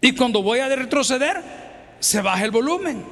Y 0.00 0.16
cuando 0.16 0.42
voy 0.42 0.58
a 0.58 0.68
retroceder, 0.68 1.40
se 2.00 2.22
baja 2.22 2.44
el 2.44 2.50
volumen. 2.50 3.04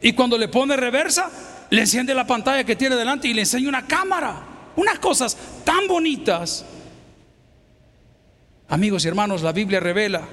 Y 0.00 0.12
cuando 0.12 0.36
le 0.36 0.48
pone 0.48 0.74
reversa, 0.76 1.30
le 1.70 1.82
enciende 1.82 2.12
la 2.14 2.26
pantalla 2.26 2.64
que 2.64 2.74
tiene 2.74 2.96
delante 2.96 3.28
y 3.28 3.32
le 3.32 3.42
enseña 3.42 3.68
una 3.68 3.86
cámara 3.86 4.55
unas 4.76 4.98
cosas 4.98 5.36
tan 5.64 5.86
bonitas. 5.88 6.64
Amigos 8.68 9.04
y 9.04 9.08
hermanos, 9.08 9.42
la 9.42 9.52
Biblia 9.52 9.80
revela 9.80 10.26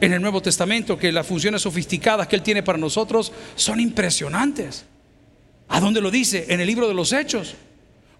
en 0.00 0.12
el 0.12 0.22
Nuevo 0.22 0.40
Testamento 0.40 0.98
que 0.98 1.12
las 1.12 1.26
funciones 1.26 1.62
sofisticadas 1.62 2.28
que 2.28 2.36
Él 2.36 2.42
tiene 2.42 2.62
para 2.62 2.78
nosotros 2.78 3.32
son 3.54 3.80
impresionantes. 3.80 4.84
¿A 5.68 5.80
dónde 5.80 6.00
lo 6.00 6.10
dice? 6.10 6.46
En 6.48 6.60
el 6.60 6.66
libro 6.66 6.88
de 6.88 6.94
los 6.94 7.12
Hechos. 7.12 7.54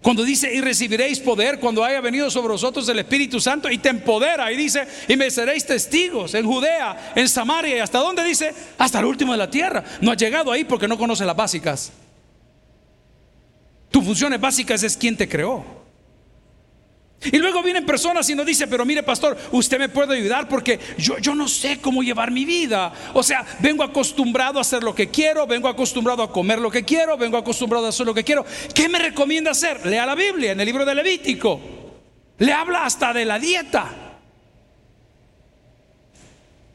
Cuando 0.01 0.23
dice, 0.23 0.53
y 0.53 0.61
recibiréis 0.61 1.19
poder 1.19 1.59
cuando 1.59 1.83
haya 1.83 1.99
venido 1.99 2.31
sobre 2.31 2.53
vosotros 2.53 2.87
el 2.87 2.99
Espíritu 2.99 3.41
Santo 3.41 3.69
y 3.69 3.79
te 3.79 3.89
empodera. 3.89 4.51
Y 4.51 4.55
dice, 4.55 4.87
y 5.09 5.17
me 5.17 5.29
seréis 5.29 5.65
testigos 5.65 6.33
en 6.35 6.45
Judea, 6.45 7.13
en 7.15 7.27
Samaria 7.27 7.77
y 7.77 7.79
hasta 7.79 7.99
dónde 7.99 8.23
dice, 8.23 8.53
hasta 8.77 8.99
el 8.99 9.05
último 9.05 9.33
de 9.33 9.39
la 9.39 9.49
tierra. 9.49 9.83
No 9.99 10.11
ha 10.11 10.15
llegado 10.15 10.51
ahí 10.51 10.63
porque 10.63 10.87
no 10.87 10.97
conoce 10.97 11.25
las 11.25 11.35
básicas. 11.35 11.91
Tus 13.91 14.03
funciones 14.03 14.39
básicas 14.39 14.83
es 14.83 14.95
quien 14.95 15.17
te 15.17 15.27
creó. 15.27 15.79
Y 17.21 17.37
luego 17.37 17.61
vienen 17.61 17.85
personas 17.85 18.29
y 18.29 18.35
nos 18.35 18.45
dicen, 18.45 18.69
pero 18.69 18.85
mire 18.85 19.03
pastor, 19.03 19.37
usted 19.51 19.77
me 19.77 19.89
puede 19.89 20.15
ayudar 20.15 20.47
porque 20.47 20.79
yo, 20.97 21.17
yo 21.17 21.35
no 21.35 21.49
sé 21.49 21.81
cómo 21.81 22.01
llevar 22.01 22.31
mi 22.31 22.45
vida. 22.45 22.93
O 23.13 23.23
sea, 23.23 23.45
vengo 23.59 23.83
acostumbrado 23.83 24.57
a 24.57 24.61
hacer 24.61 24.83
lo 24.83 24.95
que 24.95 25.09
quiero, 25.09 25.45
vengo 25.45 25.67
acostumbrado 25.67 26.23
a 26.23 26.31
comer 26.31 26.59
lo 26.59 26.71
que 26.71 26.85
quiero, 26.85 27.17
vengo 27.17 27.35
acostumbrado 27.35 27.87
a 27.87 27.89
hacer 27.89 28.05
lo 28.05 28.13
que 28.13 28.23
quiero. 28.23 28.45
¿Qué 28.73 28.87
me 28.87 28.99
recomienda 28.99 29.51
hacer? 29.51 29.85
Lea 29.85 30.05
la 30.05 30.15
Biblia 30.15 30.53
en 30.53 30.59
el 30.61 30.65
libro 30.65 30.85
de 30.85 30.95
Levítico. 30.95 31.59
Le 32.37 32.53
habla 32.53 32.85
hasta 32.85 33.11
de 33.11 33.25
la 33.25 33.37
dieta. 33.37 34.09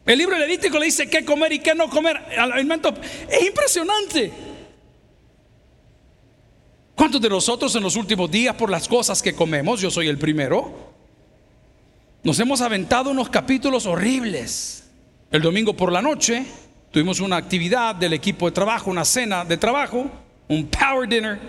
El 0.05 0.17
libro 0.19 0.35
de 0.35 0.41
Levítico 0.41 0.77
le 0.77 0.85
dice 0.85 1.09
qué 1.09 1.25
comer 1.25 1.53
y 1.53 1.59
qué 1.59 1.73
no 1.73 1.89
comer. 1.89 2.21
Es 3.27 3.47
impresionante. 3.47 4.31
¿Cuántos 7.05 7.21
de 7.21 7.29
nosotros 7.29 7.75
en 7.75 7.83
los 7.83 7.95
últimos 7.97 8.31
días, 8.31 8.55
por 8.55 8.71
las 8.71 8.87
cosas 8.87 9.21
que 9.21 9.35
comemos, 9.35 9.79
yo 9.79 9.91
soy 9.91 10.07
el 10.07 10.17
primero, 10.17 10.91
nos 12.23 12.39
hemos 12.39 12.61
aventado 12.61 13.11
unos 13.11 13.29
capítulos 13.29 13.85
horribles? 13.85 14.89
El 15.29 15.43
domingo 15.43 15.77
por 15.77 15.91
la 15.91 16.01
noche 16.01 16.43
tuvimos 16.89 17.19
una 17.19 17.35
actividad 17.35 17.93
del 17.93 18.13
equipo 18.13 18.47
de 18.47 18.53
trabajo, 18.53 18.89
una 18.89 19.05
cena 19.05 19.45
de 19.45 19.55
trabajo, 19.55 20.09
un 20.47 20.65
power 20.65 21.07
dinner, 21.07 21.39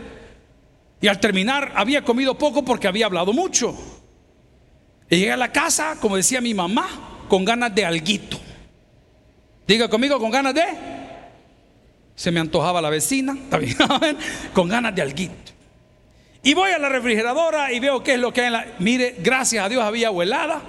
y 1.01 1.09
al 1.09 1.19
terminar 1.21 1.73
había 1.75 2.05
comido 2.05 2.37
poco 2.37 2.62
porque 2.62 2.87
había 2.87 3.07
hablado 3.07 3.33
mucho. 3.33 3.75
Y 5.09 5.16
llegué 5.16 5.33
a 5.33 5.38
la 5.38 5.53
casa, 5.53 5.97
como 6.03 6.16
decía 6.16 6.42
mi 6.42 6.53
mamá, 6.53 7.25
con 7.31 7.47
ganas 7.47 7.75
de 7.75 7.83
alguito. 7.83 8.38
Diga 9.66 9.88
conmigo, 9.88 10.21
con 10.21 10.31
ganas 10.31 10.53
de 10.53 10.97
se 12.16 12.31
me 12.31 12.40
antojaba 12.40 12.81
la 12.81 12.88
vecina, 12.88 13.37
con 14.55 14.69
ganas 14.69 14.95
de 14.95 15.03
alguito. 15.03 15.45
Y 16.46 16.54
voy 16.54 16.70
a 16.70 16.78
la 16.78 16.88
refrigeradora 16.88 17.72
y 17.72 17.80
veo 17.80 18.04
qué 18.04 18.14
es 18.14 18.20
lo 18.20 18.32
que 18.32 18.42
hay 18.42 18.46
en 18.46 18.52
la... 18.52 18.66
Mire, 18.78 19.16
gracias 19.18 19.64
a 19.64 19.68
Dios 19.68 19.82
había 19.82 20.06
agua 20.06 20.22
helada, 20.22 20.62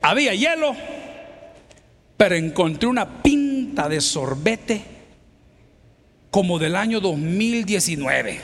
había 0.00 0.32
hielo, 0.32 0.74
pero 2.16 2.34
encontré 2.34 2.88
una 2.88 3.22
pinta 3.22 3.90
de 3.90 4.00
sorbete 4.00 4.80
como 6.30 6.58
del 6.58 6.76
año 6.76 6.98
2019. 6.98 8.40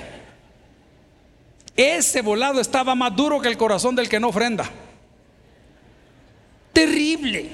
Ese 1.74 2.20
volado 2.20 2.60
estaba 2.60 2.94
más 2.94 3.16
duro 3.16 3.40
que 3.40 3.48
el 3.48 3.56
corazón 3.56 3.96
del 3.96 4.10
que 4.10 4.20
no 4.20 4.28
ofrenda. 4.28 4.70
Terrible. 6.74 7.48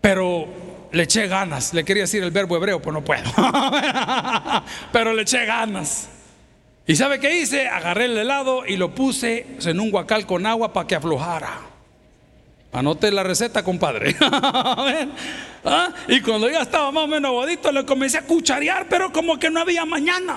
Pero 0.00 0.46
le 0.94 1.02
eché 1.02 1.26
ganas. 1.26 1.74
Le 1.74 1.84
quería 1.84 2.04
decir 2.04 2.22
el 2.22 2.30
verbo 2.30 2.56
hebreo, 2.56 2.80
pues 2.80 2.94
no 2.94 3.04
puedo. 3.04 3.24
Pero 4.92 5.12
le 5.12 5.22
eché 5.22 5.44
ganas. 5.44 6.08
¿Y 6.86 6.96
sabe 6.96 7.18
qué 7.18 7.40
hice? 7.40 7.66
Agarré 7.68 8.06
el 8.06 8.16
helado 8.16 8.64
y 8.66 8.76
lo 8.76 8.94
puse 8.94 9.46
en 9.64 9.80
un 9.80 9.90
guacal 9.90 10.26
con 10.26 10.46
agua 10.46 10.72
para 10.72 10.86
que 10.86 10.94
aflojara. 10.94 11.60
Anote 12.72 13.10
la 13.10 13.22
receta, 13.22 13.62
compadre. 13.62 14.16
¿Ah? 15.64 15.90
Y 16.08 16.20
cuando 16.20 16.50
ya 16.50 16.62
estaba 16.62 16.90
más 16.92 17.04
o 17.04 17.08
menos 17.08 17.30
aguadito, 17.30 17.72
le 17.72 17.84
comencé 17.84 18.18
a 18.18 18.22
cucharear, 18.22 18.86
pero 18.88 19.12
como 19.12 19.38
que 19.38 19.50
no 19.50 19.60
había 19.60 19.84
mañana. 19.84 20.36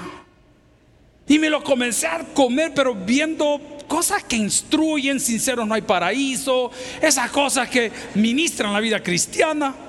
Y 1.28 1.38
me 1.40 1.50
lo 1.50 1.64
comencé 1.64 2.08
a 2.08 2.20
comer, 2.34 2.72
pero 2.74 2.96
viendo 2.96 3.60
cosas 3.88 4.24
que 4.24 4.38
instruyen, 4.38 5.20
sinceros 5.20 5.68
no 5.68 5.74
hay 5.74 5.82
paraíso, 5.82 6.72
esas 7.02 7.30
cosas 7.32 7.70
que 7.70 7.92
ministran 8.16 8.72
la 8.72 8.80
vida 8.80 9.04
cristiana. 9.04 9.87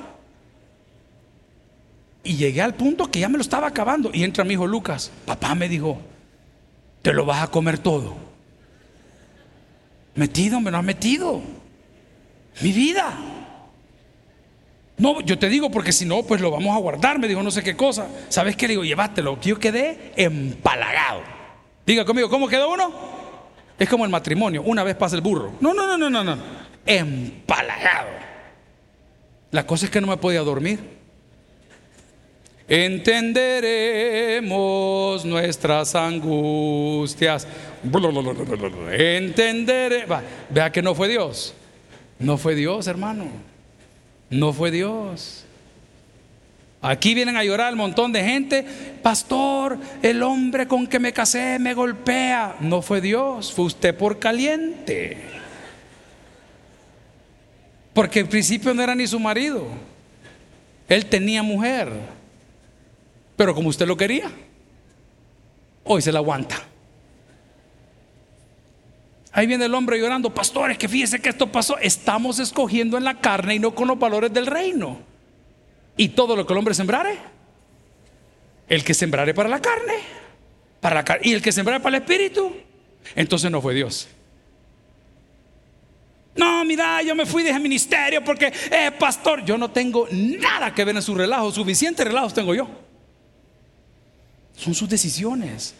Y 2.28 2.36
llegué 2.36 2.60
al 2.60 2.74
punto 2.74 3.10
que 3.10 3.20
ya 3.20 3.28
me 3.30 3.38
lo 3.38 3.42
estaba 3.42 3.68
acabando. 3.68 4.10
Y 4.12 4.22
entra 4.22 4.44
mi 4.44 4.52
hijo 4.52 4.66
Lucas. 4.66 5.10
Papá 5.24 5.54
me 5.54 5.66
dijo, 5.66 5.98
te 7.00 7.14
lo 7.14 7.24
vas 7.24 7.42
a 7.42 7.46
comer 7.46 7.78
todo. 7.78 8.16
Metido, 10.14 10.60
me 10.60 10.70
lo 10.70 10.76
has 10.76 10.84
metido. 10.84 11.40
Mi 12.60 12.70
vida. 12.70 13.16
No, 14.98 15.22
yo 15.22 15.38
te 15.38 15.48
digo 15.48 15.70
porque 15.70 15.90
si 15.90 16.04
no, 16.04 16.22
pues 16.22 16.42
lo 16.42 16.50
vamos 16.50 16.76
a 16.76 16.80
guardar. 16.80 17.18
Me 17.18 17.28
dijo 17.28 17.42
no 17.42 17.50
sé 17.50 17.62
qué 17.62 17.74
cosa. 17.74 18.08
¿Sabes 18.28 18.56
qué? 18.56 18.68
Le 18.68 18.72
digo, 18.72 18.84
llévatelo. 18.84 19.40
Yo 19.40 19.58
quedé 19.58 20.12
empalagado. 20.16 21.22
Diga 21.86 22.04
conmigo, 22.04 22.28
¿cómo 22.28 22.46
quedó 22.46 22.70
uno? 22.70 22.92
Es 23.78 23.88
como 23.88 24.04
el 24.04 24.10
matrimonio. 24.10 24.60
Una 24.66 24.84
vez 24.84 24.96
pasa 24.96 25.16
el 25.16 25.22
burro. 25.22 25.52
No, 25.62 25.72
no, 25.72 25.86
no, 25.86 25.96
no, 25.96 26.10
no, 26.10 26.22
no. 26.22 26.36
Empalagado. 26.84 28.10
La 29.50 29.66
cosa 29.66 29.86
es 29.86 29.90
que 29.90 30.02
no 30.02 30.08
me 30.08 30.18
podía 30.18 30.42
dormir. 30.42 30.97
Entenderemos 32.68 35.24
nuestras 35.24 35.94
angustias. 35.94 37.48
Entenderé. 38.92 40.04
Vea 40.50 40.70
que 40.70 40.82
no 40.82 40.94
fue 40.94 41.08
Dios. 41.08 41.54
No 42.18 42.36
fue 42.36 42.54
Dios, 42.54 42.86
hermano. 42.86 43.28
No 44.28 44.52
fue 44.52 44.70
Dios. 44.70 45.46
Aquí 46.82 47.14
vienen 47.14 47.36
a 47.36 47.42
llorar 47.42 47.72
un 47.72 47.78
montón 47.78 48.12
de 48.12 48.22
gente. 48.22 48.66
Pastor, 49.02 49.78
el 50.02 50.22
hombre 50.22 50.68
con 50.68 50.86
que 50.86 50.98
me 50.98 51.14
casé 51.14 51.58
me 51.58 51.72
golpea. 51.74 52.56
No 52.60 52.82
fue 52.82 53.00
Dios, 53.00 53.50
fue 53.52 53.64
usted 53.64 53.96
por 53.96 54.18
caliente. 54.18 55.16
Porque 57.94 58.20
al 58.20 58.28
principio 58.28 58.74
no 58.74 58.82
era 58.82 58.94
ni 58.94 59.06
su 59.06 59.18
marido. 59.18 59.66
Él 60.88 61.06
tenía 61.06 61.42
mujer. 61.42 62.17
Pero 63.38 63.54
como 63.54 63.68
usted 63.68 63.86
lo 63.86 63.96
quería, 63.96 64.28
hoy 65.84 66.02
se 66.02 66.10
la 66.10 66.18
aguanta. 66.18 66.60
Ahí 69.30 69.46
viene 69.46 69.66
el 69.66 69.74
hombre 69.76 69.96
llorando, 69.96 70.34
pastores, 70.34 70.76
que 70.76 70.88
fíjese 70.88 71.20
que 71.20 71.28
esto 71.28 71.46
pasó. 71.46 71.78
Estamos 71.78 72.40
escogiendo 72.40 72.98
en 72.98 73.04
la 73.04 73.20
carne 73.20 73.54
y 73.54 73.58
no 73.60 73.76
con 73.76 73.86
los 73.86 73.96
valores 73.96 74.32
del 74.32 74.48
reino. 74.48 74.98
Y 75.96 76.08
todo 76.08 76.34
lo 76.34 76.44
que 76.44 76.52
el 76.52 76.58
hombre 76.58 76.74
sembrare, 76.74 77.16
el 78.68 78.82
que 78.82 78.92
sembrare 78.92 79.32
para 79.34 79.48
la 79.48 79.62
carne, 79.62 79.94
para 80.80 81.04
la 81.04 81.18
y 81.22 81.32
el 81.32 81.40
que 81.40 81.52
sembrare 81.52 81.80
para 81.80 81.96
el 81.96 82.02
espíritu, 82.02 82.52
entonces 83.14 83.52
no 83.52 83.62
fue 83.62 83.72
Dios. 83.72 84.08
No, 86.34 86.64
mira, 86.64 87.02
yo 87.02 87.14
me 87.14 87.24
fui 87.24 87.44
de 87.44 87.50
ese 87.50 87.60
ministerio 87.60 88.24
porque, 88.24 88.52
eh, 88.68 88.90
pastor, 88.98 89.44
yo 89.44 89.56
no 89.56 89.70
tengo 89.70 90.08
nada 90.10 90.74
que 90.74 90.84
ver 90.84 90.96
en 90.96 91.02
su 91.02 91.14
relajo, 91.14 91.52
suficientes 91.52 92.04
relajos 92.04 92.34
tengo 92.34 92.52
yo. 92.52 92.87
Son 94.58 94.74
sus 94.74 94.88
decisiones. 94.88 95.74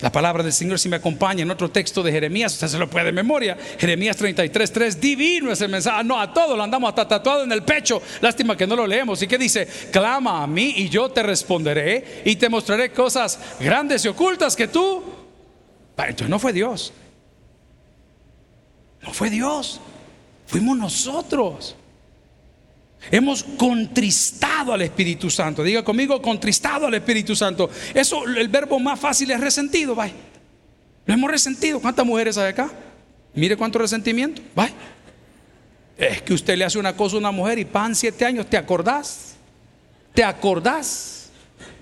La 0.00 0.12
palabra 0.12 0.42
del 0.42 0.52
Señor 0.52 0.78
si 0.78 0.90
me 0.90 0.96
acompaña 0.96 1.42
en 1.42 1.50
otro 1.50 1.70
texto 1.70 2.02
de 2.02 2.12
Jeremías, 2.12 2.52
usted 2.52 2.68
se 2.68 2.78
lo 2.78 2.90
puede 2.90 3.06
de 3.06 3.12
memoria. 3.12 3.56
Jeremías 3.78 4.14
33, 4.18 4.70
3, 4.70 5.00
divino 5.00 5.50
es 5.50 5.62
el 5.62 5.70
mensaje. 5.70 6.04
No, 6.04 6.20
a 6.20 6.34
todos 6.34 6.54
lo 6.54 6.62
andamos 6.62 6.90
hasta 6.90 7.08
tatuado 7.08 7.44
en 7.44 7.52
el 7.52 7.62
pecho. 7.62 8.02
Lástima 8.20 8.54
que 8.56 8.66
no 8.66 8.76
lo 8.76 8.86
leemos. 8.86 9.22
¿Y 9.22 9.26
que 9.26 9.38
dice? 9.38 9.66
Clama 9.90 10.42
a 10.42 10.46
mí 10.46 10.74
y 10.76 10.90
yo 10.90 11.10
te 11.10 11.22
responderé 11.22 12.22
y 12.26 12.36
te 12.36 12.50
mostraré 12.50 12.92
cosas 12.92 13.38
grandes 13.58 14.04
y 14.04 14.08
ocultas 14.08 14.54
que 14.54 14.68
tú. 14.68 15.02
Entonces 15.96 16.28
no 16.28 16.38
fue 16.38 16.52
Dios. 16.52 16.92
No 19.00 19.14
fue 19.14 19.30
Dios. 19.30 19.80
Fuimos 20.46 20.76
nosotros. 20.76 21.74
Hemos 23.10 23.42
contristado 23.42 24.72
al 24.72 24.82
Espíritu 24.82 25.30
Santo. 25.30 25.62
Diga 25.62 25.84
conmigo, 25.84 26.20
contristado 26.20 26.86
al 26.86 26.94
Espíritu 26.94 27.36
Santo. 27.36 27.70
Eso, 27.94 28.24
el 28.24 28.48
verbo 28.48 28.78
más 28.78 28.98
fácil 28.98 29.30
es 29.30 29.40
resentido, 29.40 29.94
vaya. 29.94 30.14
Lo 31.06 31.14
hemos 31.14 31.30
resentido. 31.30 31.80
¿Cuántas 31.80 32.04
mujeres 32.04 32.36
hay 32.36 32.48
acá? 32.48 32.70
Mire 33.34 33.56
cuánto 33.56 33.78
resentimiento. 33.78 34.42
Vaya. 34.54 34.74
Es 35.96 36.20
que 36.22 36.34
usted 36.34 36.56
le 36.56 36.64
hace 36.64 36.78
una 36.78 36.94
cosa 36.94 37.16
a 37.16 37.18
una 37.18 37.30
mujer 37.30 37.58
y 37.58 37.64
pan 37.64 37.94
siete 37.94 38.24
años, 38.24 38.46
¿te 38.46 38.56
acordás? 38.56 39.36
¿Te 40.12 40.24
acordás? 40.24 41.30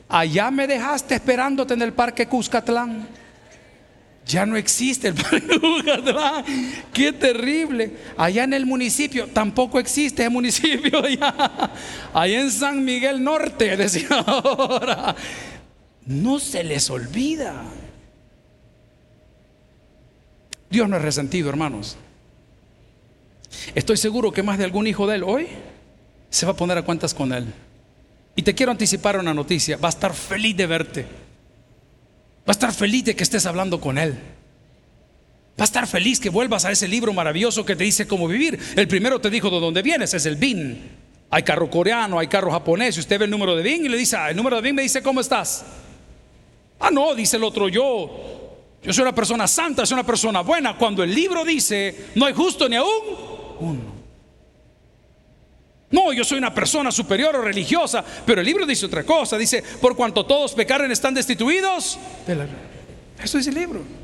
Allá 0.08 0.50
me 0.50 0.66
dejaste 0.66 1.14
esperándote 1.14 1.74
en 1.74 1.82
el 1.82 1.92
parque 1.92 2.26
Cuscatlán. 2.26 3.08
Ya 4.26 4.46
no 4.46 4.56
existe 4.56 5.08
el 5.08 5.14
parque 5.14 5.60
Qué 6.92 7.12
terrible. 7.12 7.96
Allá 8.16 8.44
en 8.44 8.54
el 8.54 8.64
municipio 8.66 9.26
tampoco 9.26 9.78
existe 9.78 10.24
el 10.24 10.30
municipio. 10.30 10.98
Allá, 11.04 11.70
allá 12.12 12.40
en 12.40 12.50
San 12.50 12.84
Miguel 12.84 13.22
Norte, 13.22 13.76
decía 13.76 14.08
ahora. 14.26 15.14
No 16.06 16.38
se 16.38 16.64
les 16.64 16.88
olvida. 16.90 17.64
Dios 20.70 20.88
no 20.88 20.96
es 20.96 21.02
resentido, 21.02 21.48
hermanos. 21.48 21.96
Estoy 23.74 23.96
seguro 23.96 24.32
que 24.32 24.42
más 24.42 24.58
de 24.58 24.64
algún 24.64 24.86
hijo 24.86 25.06
de 25.06 25.16
él 25.16 25.22
hoy 25.22 25.46
se 26.30 26.46
va 26.46 26.52
a 26.52 26.56
poner 26.56 26.78
a 26.78 26.82
cuentas 26.82 27.14
con 27.14 27.32
él. 27.32 27.46
Y 28.36 28.42
te 28.42 28.54
quiero 28.54 28.72
anticipar 28.72 29.18
una 29.18 29.32
noticia. 29.32 29.76
Va 29.76 29.88
a 29.88 29.90
estar 29.90 30.12
feliz 30.14 30.56
de 30.56 30.66
verte. 30.66 31.23
Va 32.46 32.50
a 32.50 32.52
estar 32.52 32.72
feliz 32.72 33.04
de 33.04 33.16
que 33.16 33.22
estés 33.22 33.46
hablando 33.46 33.80
con 33.80 33.96
Él. 33.96 34.12
Va 35.58 35.62
a 35.62 35.64
estar 35.64 35.86
feliz 35.86 36.20
que 36.20 36.28
vuelvas 36.28 36.64
a 36.64 36.72
ese 36.72 36.88
libro 36.88 37.12
maravilloso 37.12 37.64
que 37.64 37.76
te 37.76 37.84
dice 37.84 38.06
cómo 38.06 38.28
vivir. 38.28 38.58
El 38.76 38.88
primero 38.88 39.20
te 39.20 39.30
dijo 39.30 39.50
de 39.50 39.60
dónde 39.60 39.82
vienes, 39.82 40.12
es 40.12 40.26
el 40.26 40.36
BIN. 40.36 40.78
Hay 41.30 41.42
carro 41.42 41.70
coreano, 41.70 42.18
hay 42.18 42.26
carro 42.26 42.50
japonés. 42.50 42.96
Y 42.96 43.00
usted 43.00 43.18
ve 43.18 43.24
el 43.24 43.30
número 43.30 43.56
de 43.56 43.62
BIN 43.62 43.86
y 43.86 43.88
le 43.88 43.96
dice, 43.96 44.16
ah, 44.16 44.30
el 44.30 44.36
número 44.36 44.56
de 44.56 44.62
BIN 44.62 44.74
me 44.74 44.82
dice, 44.82 45.02
¿cómo 45.02 45.20
estás? 45.20 45.64
Ah, 46.80 46.90
no, 46.90 47.14
dice 47.14 47.36
el 47.36 47.44
otro, 47.44 47.68
yo. 47.68 48.44
Yo 48.82 48.92
soy 48.92 49.02
una 49.02 49.14
persona 49.14 49.48
santa, 49.48 49.86
soy 49.86 49.94
una 49.94 50.04
persona 50.04 50.42
buena. 50.42 50.76
Cuando 50.76 51.02
el 51.02 51.14
libro 51.14 51.44
dice, 51.44 52.08
no 52.14 52.26
hay 52.26 52.34
justo 52.34 52.68
ni 52.68 52.76
aún 52.76 52.90
uno. 53.60 54.03
No, 55.90 56.12
yo 56.12 56.24
soy 56.24 56.38
una 56.38 56.52
persona 56.52 56.90
superior 56.90 57.36
o 57.36 57.42
religiosa, 57.42 58.04
pero 58.26 58.40
el 58.40 58.46
libro 58.46 58.66
dice 58.66 58.86
otra 58.86 59.04
cosa. 59.04 59.38
Dice, 59.38 59.62
por 59.80 59.94
cuanto 59.94 60.26
todos 60.26 60.52
pecaron 60.54 60.90
están 60.90 61.14
destituidos. 61.14 61.98
Eso 63.22 63.38
dice 63.38 63.50
el 63.50 63.56
libro. 63.56 64.03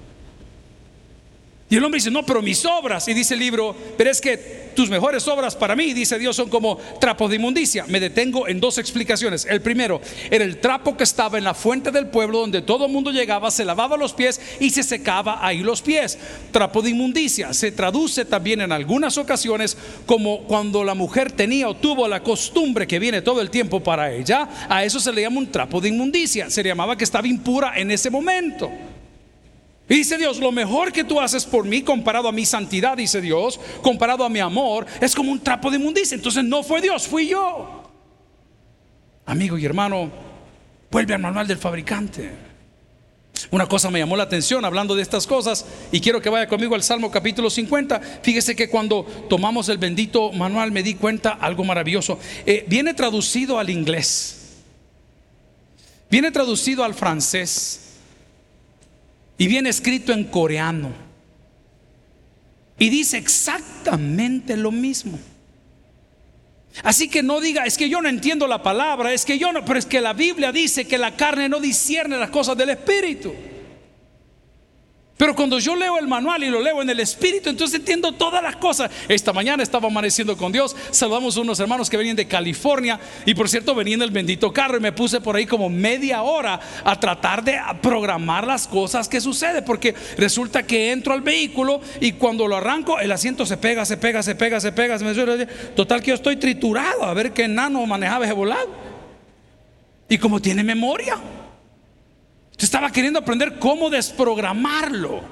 Y 1.71 1.77
el 1.77 1.85
hombre 1.85 1.99
dice, 1.99 2.11
no, 2.11 2.27
pero 2.27 2.43
mis 2.43 2.67
obras, 2.67 3.07
y 3.07 3.15
dice 3.15 3.35
el 3.35 3.41
libro, 3.41 3.77
pero 3.97 4.11
es 4.11 4.21
que 4.21 4.71
tus 4.75 4.91
mejores 4.91 5.27
obras 5.29 5.55
para 5.55 5.77
mí, 5.77 5.93
dice 5.93 6.19
Dios, 6.19 6.35
son 6.35 6.49
como 6.49 6.77
trapos 7.01 7.31
de 7.31 7.37
inmundicia. 7.37 7.85
Me 7.87 8.01
detengo 8.01 8.49
en 8.49 8.59
dos 8.59 8.77
explicaciones. 8.79 9.47
El 9.47 9.61
primero, 9.61 10.01
era 10.33 10.45
el 10.45 10.59
trapo 10.59 10.97
que 10.97 11.05
estaba 11.05 11.39
en 11.39 11.45
la 11.45 11.55
fuente 11.55 11.93
del 11.93 12.09
pueblo 12.09 12.41
donde 12.41 12.63
todo 12.63 12.87
el 12.87 12.93
mundo 12.93 13.13
llegaba, 13.13 13.53
se 13.53 13.65
lavaba 13.65 13.97
los 13.97 14.13
pies 14.13 14.41
y 14.59 14.71
se 14.71 14.83
secaba 14.83 15.47
ahí 15.47 15.59
los 15.59 15.81
pies. 15.81 16.19
Trapo 16.51 16.83
de 16.83 16.91
inmundicia 16.91 17.53
se 17.53 17.71
traduce 17.71 18.25
también 18.25 18.63
en 18.63 18.73
algunas 18.73 19.17
ocasiones 19.17 19.77
como 20.07 20.41
cuando 20.45 20.83
la 20.83 20.95
mujer 20.95 21.31
tenía 21.31 21.69
o 21.69 21.77
tuvo 21.77 22.09
la 22.09 22.21
costumbre 22.21 22.89
que 22.89 22.99
viene 22.99 23.23
todo 23.23 23.41
el 23.41 23.51
tiempo 23.51 23.81
para 23.81 24.13
ella, 24.13 24.49
a 24.69 24.83
eso 24.83 24.99
se 24.99 25.13
le 25.13 25.23
llama 25.23 25.39
un 25.39 25.53
trapo 25.53 25.81
de 25.81 25.91
inmundicia. 25.91 26.51
Se 26.51 26.65
le 26.65 26.71
llamaba 26.71 26.97
que 26.97 27.05
estaba 27.05 27.29
impura 27.29 27.75
en 27.77 27.93
ese 27.93 28.11
momento. 28.11 28.90
Y 29.91 29.97
dice 29.97 30.17
Dios, 30.17 30.39
lo 30.39 30.53
mejor 30.53 30.93
que 30.93 31.03
tú 31.03 31.21
haces 31.21 31.45
por 31.45 31.65
mí 31.65 31.83
comparado 31.83 32.29
a 32.29 32.33
mi 32.33 32.47
santidad, 32.47 32.97
dice 32.97 33.21
Dios, 33.21 33.59
comparado 33.83 34.25
a 34.25 34.29
mi 34.29 34.39
amor, 34.39 34.87
es 35.01 35.17
como 35.17 35.33
un 35.33 35.41
trapo 35.41 35.69
de 35.69 35.79
inmundicia. 35.79 36.15
Entonces 36.15 36.45
no 36.45 36.63
fue 36.63 36.81
Dios, 36.81 37.09
fui 37.09 37.27
yo. 37.27 37.91
Amigo 39.27 39.59
y 39.59 39.65
hermano, 39.65 40.09
vuelve 40.93 41.15
al 41.15 41.21
manual 41.21 41.49
del 41.49 41.59
fabricante. 41.59 42.31
Una 43.51 43.67
cosa 43.67 43.91
me 43.91 43.99
llamó 43.99 44.17
la 44.17 44.23
atención 44.23 44.65
hablando 44.65 44.95
de 44.95 45.03
estas 45.03 45.27
cosas 45.27 45.67
y 45.91 46.01
quiero 46.01 46.23
que 46.23 46.31
vaya 46.31 46.47
conmigo 46.47 46.77
al 46.77 46.85
Salmo 46.85 47.11
capítulo 47.11 47.51
50. 47.51 48.01
Fíjese 48.23 48.55
que 48.55 48.71
cuando 48.71 49.03
tomamos 49.29 49.69
el 49.71 49.79
bendito 49.79 50.31
manual 50.31 50.71
me 50.71 50.85
di 50.85 50.95
cuenta 50.95 51.31
algo 51.31 51.65
maravilloso. 51.65 52.17
Eh, 52.47 52.65
viene 52.69 52.95
traducido 52.95 53.59
al 53.59 53.71
inglés, 53.71 54.59
viene 56.09 56.31
traducido 56.31 56.85
al 56.85 56.95
francés, 56.95 57.90
y 59.41 59.47
viene 59.47 59.71
escrito 59.71 60.13
en 60.13 60.25
coreano. 60.25 60.93
Y 62.79 62.91
dice 62.91 63.17
exactamente 63.17 64.55
lo 64.55 64.71
mismo. 64.71 65.19
Así 66.83 67.09
que 67.09 67.23
no 67.23 67.41
diga, 67.41 67.65
es 67.65 67.79
que 67.79 67.89
yo 67.89 68.03
no 68.03 68.11
entiendo 68.11 68.47
la 68.47 68.63
palabra, 68.63 69.15
es 69.15 69.25
que 69.25 69.39
yo 69.39 69.51
no, 69.51 69.65
pero 69.65 69.79
es 69.79 69.87
que 69.87 70.03
la 70.03 70.13
Biblia 70.13 70.53
dice 70.53 70.87
que 70.87 70.99
la 70.99 71.17
carne 71.17 71.49
no 71.49 71.59
discierne 71.59 72.19
las 72.19 72.29
cosas 72.29 72.55
del 72.55 72.69
Espíritu. 72.69 73.33
Pero 75.21 75.35
cuando 75.35 75.59
yo 75.59 75.77
leo 75.77 75.99
el 75.99 76.09
manual 76.09 76.43
y 76.45 76.49
lo 76.49 76.63
leo 76.63 76.81
en 76.81 76.89
el 76.89 76.99
Espíritu, 76.99 77.51
entonces 77.51 77.79
entiendo 77.79 78.13
todas 78.13 78.43
las 78.43 78.57
cosas. 78.57 78.91
Esta 79.07 79.35
mañana 79.35 79.63
estaba 79.63 79.89
amaneciendo 79.89 80.35
con 80.35 80.51
Dios. 80.51 80.75
Saludamos 80.93 81.37
a 81.37 81.43
unos 81.43 81.61
hermanos 81.61 81.91
que 81.91 81.99
venían 81.99 82.17
de 82.17 82.27
California. 82.27 82.99
Y 83.27 83.35
por 83.35 83.47
cierto, 83.47 83.75
venían 83.75 84.01
en 84.01 84.09
el 84.09 84.13
bendito 84.13 84.51
carro. 84.51 84.79
Y 84.79 84.81
me 84.81 84.93
puse 84.93 85.21
por 85.21 85.37
ahí 85.37 85.45
como 85.45 85.69
media 85.69 86.23
hora 86.23 86.59
a 86.83 86.99
tratar 86.99 87.45
de 87.45 87.59
programar 87.83 88.47
las 88.47 88.67
cosas 88.67 89.11
que 89.11 89.21
suceden. 89.21 89.63
Porque 89.63 89.95
resulta 90.17 90.63
que 90.63 90.91
entro 90.91 91.13
al 91.13 91.21
vehículo 91.21 91.83
y 92.01 92.13
cuando 92.13 92.49
lo 92.49 92.57
arranco, 92.57 92.99
el 92.99 93.13
asiento 93.13 93.45
se 93.45 93.59
pega, 93.59 93.85
se 93.85 93.99
pega, 93.99 94.23
se 94.23 94.35
pega, 94.37 94.59
se 94.59 94.73
pega. 94.73 94.99
Se 94.99 95.05
me... 95.05 95.47
Total 95.77 96.01
que 96.01 96.09
yo 96.09 96.15
estoy 96.15 96.37
triturado 96.37 97.05
a 97.05 97.13
ver 97.13 97.33
qué 97.35 97.47
nano 97.47 97.85
manejaba 97.85 98.25
ese 98.25 98.33
volado. 98.33 98.71
Y 100.09 100.17
como 100.17 100.41
tiene 100.41 100.65
memoria 100.65 101.19
estaba 102.65 102.91
queriendo 102.91 103.19
aprender 103.19 103.59
cómo 103.59 103.91
desprogramarlo. 103.91 105.23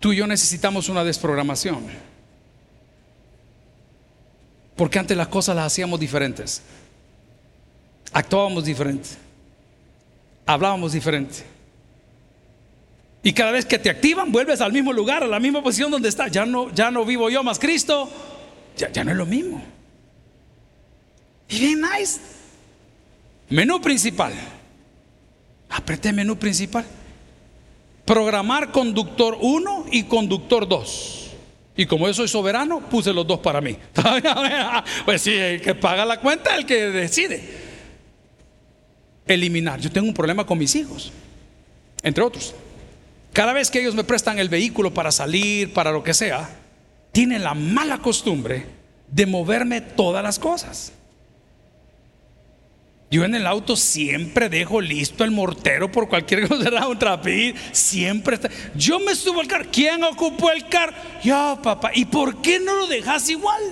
Tú 0.00 0.12
y 0.12 0.16
yo 0.16 0.26
necesitamos 0.26 0.88
una 0.88 1.02
desprogramación. 1.04 1.86
Porque 4.76 4.98
antes 4.98 5.16
las 5.16 5.28
cosas 5.28 5.56
las 5.56 5.66
hacíamos 5.66 5.98
diferentes. 5.98 6.62
Actuábamos 8.12 8.64
diferente. 8.64 9.08
Hablábamos 10.46 10.92
diferente. 10.92 11.44
Y 13.22 13.32
cada 13.32 13.50
vez 13.50 13.66
que 13.66 13.78
te 13.78 13.90
activan, 13.90 14.30
vuelves 14.30 14.60
al 14.60 14.72
mismo 14.72 14.92
lugar, 14.92 15.24
a 15.24 15.26
la 15.26 15.40
misma 15.40 15.62
posición 15.62 15.90
donde 15.90 16.08
estás. 16.08 16.30
Ya 16.30 16.46
no, 16.46 16.72
ya 16.72 16.90
no 16.90 17.04
vivo 17.04 17.28
yo 17.28 17.42
más 17.42 17.58
Cristo. 17.58 18.08
Ya, 18.76 18.92
ya 18.92 19.02
no 19.02 19.10
es 19.10 19.16
lo 19.16 19.26
mismo. 19.26 19.62
Y 21.48 21.58
bien 21.58 21.80
nice. 21.80 22.37
Menú 23.50 23.80
principal. 23.80 24.32
Apreté 25.68 26.12
menú 26.12 26.36
principal. 26.36 26.84
Programar 28.04 28.72
conductor 28.72 29.36
1 29.40 29.86
y 29.92 30.04
conductor 30.04 30.68
2. 30.68 31.30
Y 31.76 31.86
como 31.86 32.06
yo 32.06 32.14
soy 32.14 32.28
soberano, 32.28 32.80
puse 32.80 33.12
los 33.12 33.26
dos 33.26 33.38
para 33.40 33.60
mí. 33.60 33.76
pues 35.04 35.22
sí, 35.22 35.32
el 35.32 35.60
que 35.60 35.74
paga 35.74 36.04
la 36.04 36.20
cuenta 36.20 36.56
el 36.56 36.66
que 36.66 36.90
decide. 36.90 37.42
Eliminar. 39.26 39.80
Yo 39.80 39.90
tengo 39.90 40.08
un 40.08 40.14
problema 40.14 40.44
con 40.44 40.58
mis 40.58 40.74
hijos, 40.74 41.12
entre 42.02 42.24
otros. 42.24 42.54
Cada 43.32 43.52
vez 43.52 43.70
que 43.70 43.80
ellos 43.80 43.94
me 43.94 44.04
prestan 44.04 44.38
el 44.38 44.48
vehículo 44.48 44.92
para 44.92 45.12
salir, 45.12 45.72
para 45.72 45.92
lo 45.92 46.02
que 46.02 46.14
sea, 46.14 46.50
tienen 47.12 47.44
la 47.44 47.54
mala 47.54 47.98
costumbre 47.98 48.66
de 49.06 49.26
moverme 49.26 49.80
todas 49.80 50.22
las 50.22 50.38
cosas. 50.38 50.92
Yo 53.10 53.24
en 53.24 53.34
el 53.34 53.46
auto 53.46 53.74
siempre 53.74 54.50
dejo 54.50 54.80
listo 54.80 55.24
el 55.24 55.30
mortero 55.30 55.90
por 55.90 56.08
cualquier 56.08 56.46
cosa, 56.48 56.86
un 56.86 56.98
trapín, 56.98 57.54
siempre 57.72 58.36
está. 58.36 58.50
Yo 58.74 59.00
me 59.00 59.14
subo 59.14 59.40
al 59.40 59.46
carro. 59.46 59.66
¿Quién 59.72 60.04
ocupó 60.04 60.50
el 60.50 60.68
carro? 60.68 60.94
Yo, 61.22 61.58
papá. 61.62 61.90
¿Y 61.94 62.04
por 62.04 62.42
qué 62.42 62.60
no 62.60 62.76
lo 62.76 62.86
dejas 62.86 63.28
igual? 63.30 63.62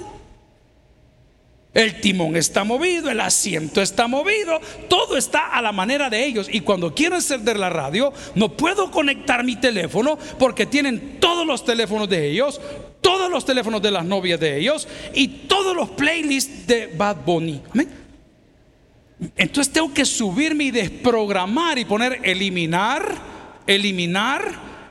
El 1.75 2.01
timón 2.01 2.37
está 2.37 2.65
movido, 2.65 3.11
el 3.11 3.21
asiento 3.21 3.83
está 3.83 4.07
movido, 4.09 4.59
todo 4.89 5.19
está 5.19 5.49
a 5.49 5.61
la 5.61 5.73
manera 5.73 6.09
de 6.09 6.25
ellos. 6.25 6.49
Y 6.51 6.61
cuando 6.61 6.95
quiero 6.95 7.17
encender 7.17 7.59
la 7.59 7.69
radio, 7.69 8.15
no 8.35 8.57
puedo 8.57 8.91
conectar 8.91 9.45
mi 9.45 9.57
teléfono 9.57 10.19
porque 10.39 10.65
tienen 10.65 11.21
todos 11.21 11.47
los 11.47 11.67
teléfonos 11.67 12.09
de 12.09 12.31
ellos, 12.31 12.59
todos 13.03 13.31
los 13.31 13.45
teléfonos 13.45 13.83
de 13.83 13.91
las 13.91 14.07
novias 14.07 14.41
de 14.41 14.59
ellos 14.59 14.89
y 15.13 15.29
todos 15.29 15.77
los 15.77 15.91
playlists 15.91 16.67
de 16.67 16.87
Bad 16.87 17.17
Bunny. 17.27 17.61
Amén. 17.75 18.06
Entonces 19.37 19.73
tengo 19.73 19.93
que 19.95 20.05
subirme 20.05 20.65
y 20.65 20.71
desprogramar 20.71 21.79
y 21.79 21.85
poner 21.85 22.21
eliminar, 22.23 23.15
eliminar, 23.67 24.43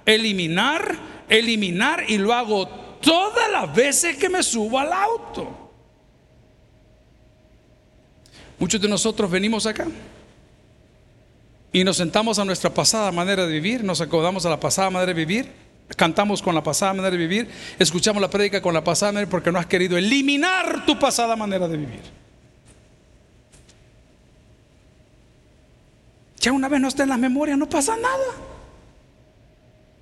eliminar, 0.05 0.95
eliminar 1.29 2.03
y 2.07 2.17
lo 2.17 2.33
hago 2.33 2.67
todas 3.01 3.51
las 3.51 3.73
veces 3.75 4.17
que 4.17 4.29
me 4.29 4.41
subo 4.41 4.79
al 4.79 4.91
auto. 4.91 5.71
Muchos 8.57 8.81
de 8.81 8.87
nosotros 8.87 9.29
venimos 9.29 9.65
acá 9.65 9.85
y 11.71 11.83
nos 11.83 11.97
sentamos 11.97 12.39
a 12.39 12.45
nuestra 12.45 12.73
pasada 12.73 13.11
manera 13.11 13.45
de 13.45 13.51
vivir, 13.51 13.83
nos 13.83 14.01
acomodamos 14.01 14.45
a 14.45 14.49
la 14.49 14.59
pasada 14.59 14.89
manera 14.89 15.13
de 15.13 15.25
vivir, 15.25 15.51
cantamos 15.97 16.41
con 16.41 16.55
la 16.55 16.63
pasada 16.63 16.93
manera 16.93 17.11
de 17.11 17.17
vivir, 17.17 17.49
escuchamos 17.77 18.21
la 18.21 18.29
prédica 18.29 18.61
con 18.61 18.73
la 18.73 18.83
pasada 18.83 19.11
manera 19.11 19.29
porque 19.29 19.51
no 19.51 19.59
has 19.59 19.67
querido 19.67 19.97
eliminar 19.97 20.85
tu 20.85 20.97
pasada 20.97 21.35
manera 21.35 21.67
de 21.67 21.77
vivir. 21.77 22.24
Ya 26.45 26.51
una 26.51 26.69
vez 26.69 26.79
no 26.79 26.89
está 26.89 27.01
en 27.01 27.09
la 27.09 27.17
memoria, 27.17 27.57
no 27.57 27.67
pasa 27.67 27.97
nada. 27.97 28.23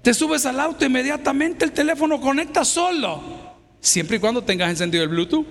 Te 0.02 0.14
subes 0.14 0.46
al 0.46 0.60
auto, 0.60 0.84
inmediatamente 0.84 1.64
el 1.64 1.72
teléfono 1.72 2.20
conecta 2.20 2.66
solo. 2.66 3.24
Siempre 3.80 4.18
y 4.18 4.20
cuando 4.20 4.44
tengas 4.44 4.70
encendido 4.70 5.06
el 5.06 5.10
Bluetooth. 5.10 5.48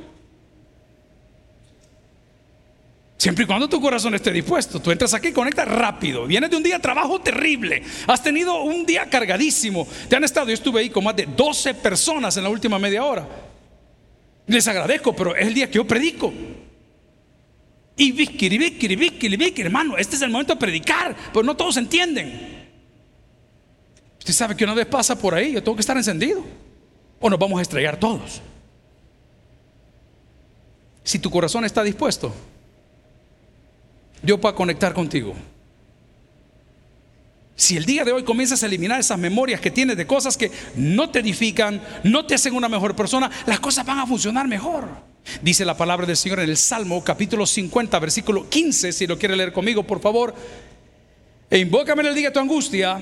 Siempre 3.16 3.44
y 3.44 3.46
cuando 3.46 3.70
tu 3.70 3.81
corazón 3.81 4.14
esté 4.14 4.33
dispuesto. 4.33 4.83
Tú 4.83 4.90
entras 4.90 5.14
aquí 5.14 5.28
y 5.28 5.33
conectas 5.33 5.66
rápido. 5.66 6.26
Vienes 6.26 6.50
de 6.50 6.59
un 6.59 6.62
día 6.62 6.74
de 6.74 6.83
trabajo 6.83 7.22
terrible. 7.22 7.83
Has 8.07 8.22
tenido 8.22 8.62
un 8.62 8.85
día 8.85 9.09
cargadísimo. 9.09 9.88
Te 10.11 10.16
han 10.16 10.24
estado, 10.24 10.48
yo 10.48 10.52
estuve 10.52 10.81
ahí 10.81 10.90
con 10.90 11.05
más 11.05 11.16
de 11.16 11.24
12 11.24 11.72
personas 11.72 12.37
en 12.37 12.42
la 12.42 12.50
última 12.50 12.78
media 12.78 13.02
hora. 13.02 13.26
Les 14.46 14.68
agradezco, 14.68 15.16
pero 15.16 15.35
es 15.35 15.46
el 15.46 15.55
día 15.55 15.68
que 15.68 15.76
yo 15.76 15.87
predico. 15.87 16.35
Y 17.96 18.12
vikiri, 18.12 18.59
vikiri, 18.59 18.96
vikiri, 18.96 19.37
vikiri, 19.37 19.66
hermano, 19.66 19.96
este 19.96 20.16
es 20.16 20.22
el 20.22 20.31
momento 20.31 20.55
de 20.55 20.61
predicar, 20.61 21.14
pero 21.33 21.42
no 21.42 21.55
todos 21.55 21.76
entienden. 21.76 22.62
Usted 24.18 24.33
sabe 24.33 24.57
que 24.57 24.64
una 24.64 24.74
vez 24.74 24.87
pasa 24.87 25.18
por 25.18 25.35
ahí, 25.35 25.52
yo 25.52 25.62
tengo 25.62 25.76
que 25.76 25.81
estar 25.81 25.96
encendido. 25.96 26.44
O 27.20 27.28
nos 27.28 27.38
vamos 27.38 27.59
a 27.59 27.62
estrellar 27.62 27.98
todos. 27.98 28.40
Si 31.05 31.18
tu 31.18 31.31
corazón 31.31 31.64
está 31.64 31.83
dispuesto, 31.83 32.33
yo 34.22 34.40
para 34.40 34.55
conectar 34.55 34.94
contigo. 34.94 35.35
Si 37.57 37.76
el 37.76 37.85
día 37.85 38.05
de 38.05 38.12
hoy 38.12 38.24
comienzas 38.24 38.62
a 38.62 38.66
eliminar 38.66 38.98
esas 38.98 39.18
memorias 39.18 39.61
que 39.61 39.70
tienes 39.70 39.96
de 39.96 40.07
cosas 40.07 40.37
que 40.37 40.50
no 40.74 41.11
te 41.11 41.20
edifican, 41.20 41.83
no 42.02 42.24
te 42.24 42.35
hacen 42.35 42.55
una 42.55 42.68
mejor 42.68 42.96
persona, 42.96 43.31
las 43.46 43.61
cosas 43.61 43.85
van 43.85 43.98
a 43.98 44.07
funcionar 44.07 44.48
mejor. 44.48 44.88
Dice 45.40 45.64
la 45.64 45.76
palabra 45.76 46.06
del 46.06 46.16
Señor 46.16 46.40
en 46.40 46.50
el 46.50 46.56
Salmo 46.56 47.02
capítulo 47.02 47.46
50, 47.46 47.98
versículo 47.98 48.48
15, 48.48 48.92
si 48.92 49.06
lo 49.06 49.18
quiere 49.18 49.37
leer 49.37 49.52
conmigo, 49.52 49.82
por 49.85 50.00
favor. 50.00 50.35
E 51.50 51.58
invócame 51.58 52.02
en 52.02 52.08
el 52.08 52.14
día 52.14 52.28
de 52.28 52.35
tu 52.35 52.40
angustia, 52.40 53.00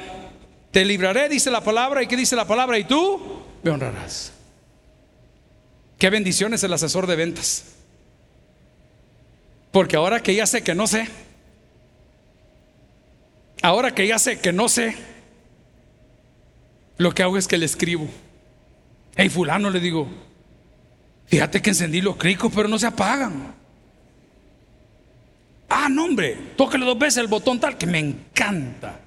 te 0.70 0.84
libraré, 0.84 1.28
dice 1.28 1.50
la 1.50 1.62
palabra, 1.62 2.02
y 2.02 2.06
que 2.06 2.16
dice 2.16 2.36
la 2.36 2.46
palabra, 2.46 2.78
y 2.78 2.84
tú 2.84 3.20
me 3.62 3.70
honrarás. 3.70 4.32
Qué 5.98 6.10
bendición 6.10 6.54
es 6.54 6.62
el 6.62 6.72
asesor 6.72 7.06
de 7.06 7.16
ventas. 7.16 7.64
Porque 9.70 9.96
ahora 9.96 10.22
que 10.22 10.34
ya 10.34 10.46
sé 10.46 10.62
que 10.62 10.74
no 10.74 10.86
sé, 10.86 11.08
ahora 13.62 13.94
que 13.94 14.06
ya 14.06 14.18
sé 14.18 14.40
que 14.40 14.52
no 14.52 14.68
sé, 14.68 14.96
lo 16.96 17.12
que 17.12 17.22
hago 17.22 17.38
es 17.38 17.46
que 17.46 17.58
le 17.58 17.66
escribo. 17.66 18.08
Hey, 19.16 19.28
fulano, 19.28 19.70
le 19.70 19.80
digo, 19.80 20.08
Fíjate 21.30 21.62
que 21.62 21.70
encendí 21.70 22.00
los 22.00 22.16
cricos, 22.16 22.50
pero 22.52 22.66
no 22.66 22.76
se 22.76 22.88
apagan. 22.88 23.54
Ah, 25.68 25.88
no, 25.88 26.06
hombre, 26.06 26.36
tóquele 26.56 26.84
dos 26.84 26.98
veces 26.98 27.18
el 27.18 27.28
botón 27.28 27.60
tal, 27.60 27.78
que 27.78 27.86
me 27.86 28.00
encanta. 28.00 28.98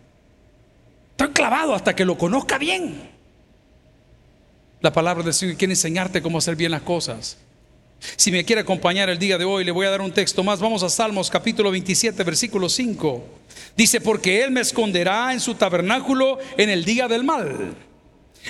Estoy 1.12 1.34
clavado 1.34 1.76
hasta 1.76 1.94
que 1.94 2.06
lo 2.06 2.18
conozca 2.18 2.58
bien. 2.58 3.12
La 4.80 4.94
palabra 4.94 5.22
del 5.22 5.34
Señor 5.34 5.58
quiere 5.58 5.74
enseñarte 5.74 6.22
cómo 6.22 6.38
hacer 6.38 6.56
bien 6.56 6.72
las 6.72 6.84
cosas. 6.84 7.38
Si 8.16 8.32
me 8.32 8.46
quiere 8.46 8.62
acompañar 8.62 9.10
el 9.10 9.20
día 9.20 9.38
de 9.38 9.44
hoy, 9.44 9.66
le 9.66 9.72
voy 9.72 9.86
a 9.86 9.90
dar 9.90 10.00
un 10.00 10.14
texto 10.14 10.46
más. 10.46 10.62
Vamos 10.62 10.82
a 10.84 10.90
Salmos 10.90 11.30
capítulo 11.30 11.72
27, 11.72 12.24
versículo 12.24 12.70
5. 12.70 13.22
Dice, 13.76 14.00
porque 14.00 14.46
Él 14.46 14.52
me 14.52 14.62
esconderá 14.62 15.34
en 15.34 15.42
su 15.42 15.56
tabernáculo 15.56 16.40
en 16.58 16.70
el 16.70 16.86
día 16.86 17.10
del 17.10 17.26
mal 17.26 17.76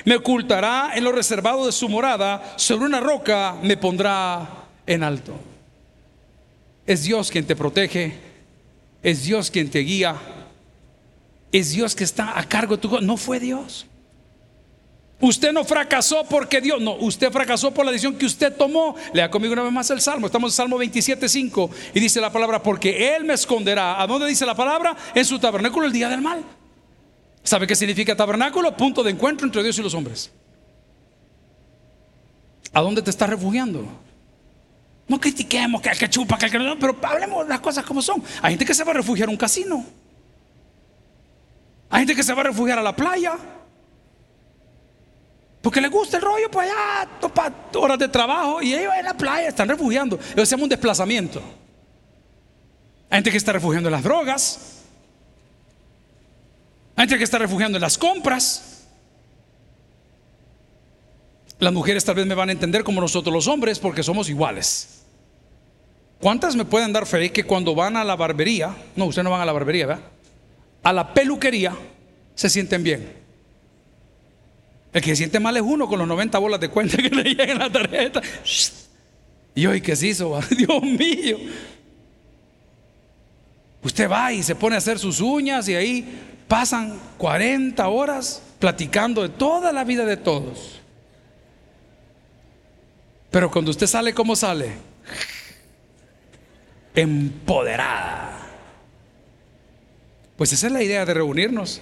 me 0.05 0.15
ocultará 0.15 0.91
en 0.95 1.03
lo 1.03 1.11
reservado 1.11 1.65
de 1.65 1.71
su 1.71 1.89
morada, 1.89 2.53
sobre 2.57 2.85
una 2.85 2.99
roca 2.99 3.55
me 3.61 3.77
pondrá 3.77 4.65
en 4.85 5.03
alto. 5.03 5.33
Es 6.85 7.03
Dios 7.03 7.31
quien 7.31 7.45
te 7.45 7.55
protege, 7.55 8.17
es 9.01 9.23
Dios 9.23 9.49
quien 9.49 9.69
te 9.69 9.79
guía, 9.79 10.15
es 11.51 11.71
Dios 11.71 11.95
que 11.95 12.03
está 12.03 12.37
a 12.37 12.43
cargo 12.47 12.75
de 12.75 12.81
tu 12.81 13.01
No 13.01 13.17
fue 13.17 13.39
Dios. 13.39 13.85
Usted 15.21 15.53
no 15.53 15.63
fracasó 15.63 16.25
porque 16.25 16.59
Dios, 16.59 16.81
no, 16.81 16.95
usted 16.95 17.31
fracasó 17.31 17.73
por 17.73 17.85
la 17.85 17.91
decisión 17.91 18.17
que 18.17 18.25
usted 18.25 18.53
tomó. 18.53 18.95
Lea 19.13 19.29
conmigo 19.29 19.53
una 19.53 19.63
vez 19.63 19.71
más 19.71 19.89
el 19.89 20.01
Salmo, 20.01 20.25
estamos 20.25 20.51
en 20.51 20.55
Salmo 20.55 20.77
27.5 20.77 21.69
y 21.93 21.99
dice 22.01 22.19
la 22.19 22.29
palabra, 22.29 22.61
porque 22.61 23.15
Él 23.15 23.23
me 23.23 23.33
esconderá. 23.33 24.01
¿A 24.01 24.07
dónde 24.07 24.27
dice 24.27 24.45
la 24.45 24.55
palabra? 24.55 24.97
En 25.15 25.23
su 25.23 25.39
tabernáculo 25.39 25.85
el 25.85 25.93
día 25.93 26.09
del 26.09 26.21
mal. 26.21 26.43
¿Sabe 27.43 27.67
qué 27.67 27.75
significa 27.75 28.15
tabernáculo? 28.15 28.75
Punto 28.75 29.03
de 29.03 29.11
encuentro 29.11 29.45
entre 29.45 29.61
Dios 29.61 29.77
y 29.77 29.81
los 29.83 29.93
hombres. 29.93 30.31
¿A 32.71 32.81
dónde 32.81 33.01
te 33.01 33.09
estás 33.09 33.29
refugiando? 33.29 33.85
No 35.07 35.19
critiquemos 35.19 35.81
que 35.81 35.89
el 35.89 35.97
que 35.97 36.09
chupa, 36.09 36.37
que 36.37 36.45
el 36.45 36.51
que 36.51 36.59
no, 36.59 36.79
pero 36.79 36.97
hablemos 37.03 37.47
las 37.47 37.59
cosas 37.59 37.85
como 37.85 38.01
son. 38.01 38.23
Hay 38.41 38.53
gente 38.53 38.65
que 38.65 38.73
se 38.73 38.83
va 38.83 38.91
a 38.91 38.95
refugiar 38.95 39.27
en 39.27 39.33
un 39.33 39.37
casino. 39.37 39.85
Hay 41.89 41.99
gente 41.99 42.15
que 42.15 42.23
se 42.23 42.33
va 42.33 42.41
a 42.41 42.45
refugiar 42.45 42.79
a 42.79 42.81
la 42.81 42.95
playa. 42.95 43.37
Porque 45.61 45.79
le 45.79 45.89
gusta 45.89 46.17
el 46.17 46.23
rollo 46.23 46.49
pues 46.49 46.69
allá, 46.69 47.09
horas 47.75 47.99
de 47.99 48.07
trabajo 48.07 48.61
y 48.61 48.73
ellos 48.73 48.93
en 48.97 49.05
la 49.05 49.13
playa 49.15 49.49
están 49.49 49.67
refugiando. 49.67 50.17
Eso 50.17 50.45
se 50.45 50.51
llama 50.51 50.63
un 50.63 50.69
desplazamiento. 50.69 51.41
Hay 53.09 53.17
gente 53.17 53.31
que 53.31 53.37
está 53.37 53.53
refugiando 53.53 53.89
en 53.89 53.93
las 53.93 54.03
drogas. 54.03 54.82
Hay 56.95 57.03
gente 57.03 57.17
que 57.17 57.23
está 57.23 57.39
refugiando 57.39 57.77
en 57.77 57.81
las 57.81 57.97
compras. 57.97 58.85
Las 61.59 61.73
mujeres 61.73 62.03
tal 62.03 62.15
vez 62.15 62.25
me 62.25 62.35
van 62.35 62.49
a 62.49 62.51
entender 62.51 62.83
como 62.83 63.01
nosotros 63.01 63.33
los 63.33 63.47
hombres 63.47 63.79
porque 63.79 64.03
somos 64.03 64.29
iguales. 64.29 65.03
¿Cuántas 66.19 66.55
me 66.55 66.65
pueden 66.65 66.93
dar 66.93 67.05
fe 67.05 67.31
que 67.31 67.43
cuando 67.43 67.75
van 67.75 67.97
a 67.97 68.03
la 68.03 68.15
barbería, 68.15 68.75
no, 68.95 69.05
ustedes 69.05 69.23
no 69.23 69.31
van 69.31 69.41
a 69.41 69.45
la 69.45 69.51
barbería, 69.51 69.87
¿verdad? 69.87 70.03
A 70.83 70.93
la 70.93 71.13
peluquería 71.13 71.75
se 72.35 72.49
sienten 72.49 72.83
bien. 72.83 73.23
El 74.93 75.01
que 75.01 75.09
se 75.09 75.15
siente 75.17 75.39
mal 75.39 75.57
es 75.57 75.63
uno 75.63 75.87
con 75.87 75.99
los 75.99 76.07
90 76.07 76.37
bolas 76.37 76.59
de 76.59 76.69
cuenta 76.69 76.97
que 76.97 77.09
le 77.09 77.23
llegan 77.29 77.49
en 77.49 77.59
la 77.59 77.71
tarjeta. 77.71 78.21
Y 79.55 79.65
hoy, 79.65 79.81
¿qué 79.81 79.95
se 79.95 80.07
hizo? 80.07 80.39
Dios 80.57 80.81
mío. 80.81 81.37
Usted 83.83 84.09
va 84.09 84.31
y 84.31 84.43
se 84.43 84.55
pone 84.55 84.75
a 84.75 84.77
hacer 84.77 84.97
sus 84.97 85.19
uñas 85.19 85.67
y 85.67 85.75
ahí 85.75 86.19
pasan 86.47 86.99
40 87.17 87.87
horas 87.87 88.41
platicando 88.59 89.21
de 89.21 89.29
toda 89.29 89.73
la 89.73 89.83
vida 89.83 90.05
de 90.05 90.17
todos. 90.17 90.79
Pero 93.29 93.51
cuando 93.51 93.71
usted 93.71 93.87
sale, 93.87 94.13
¿cómo 94.13 94.35
sale? 94.35 94.71
Empoderada. 96.95 98.39
Pues 100.37 100.53
esa 100.53 100.67
es 100.67 100.73
la 100.73 100.83
idea 100.83 101.05
de 101.05 101.13
reunirnos 101.13 101.81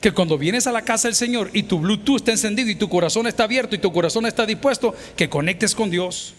que 0.00 0.12
cuando 0.12 0.38
vienes 0.38 0.66
a 0.66 0.72
la 0.72 0.82
casa 0.82 1.08
del 1.08 1.14
Señor 1.14 1.50
y 1.52 1.64
tu 1.64 1.80
Bluetooth 1.80 2.16
está 2.16 2.32
encendido 2.32 2.70
y 2.70 2.76
tu 2.76 2.88
corazón 2.88 3.26
está 3.26 3.44
abierto 3.44 3.74
y 3.74 3.78
tu 3.78 3.92
corazón 3.92 4.26
está 4.26 4.46
dispuesto, 4.46 4.94
que 5.16 5.28
conectes 5.28 5.74
con 5.74 5.90
Dios 5.90 6.34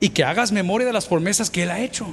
y 0.00 0.10
que 0.10 0.24
hagas 0.24 0.52
memoria 0.52 0.86
de 0.86 0.92
las 0.92 1.06
promesas 1.06 1.50
que 1.50 1.62
Él 1.62 1.70
ha 1.70 1.80
hecho. 1.80 2.06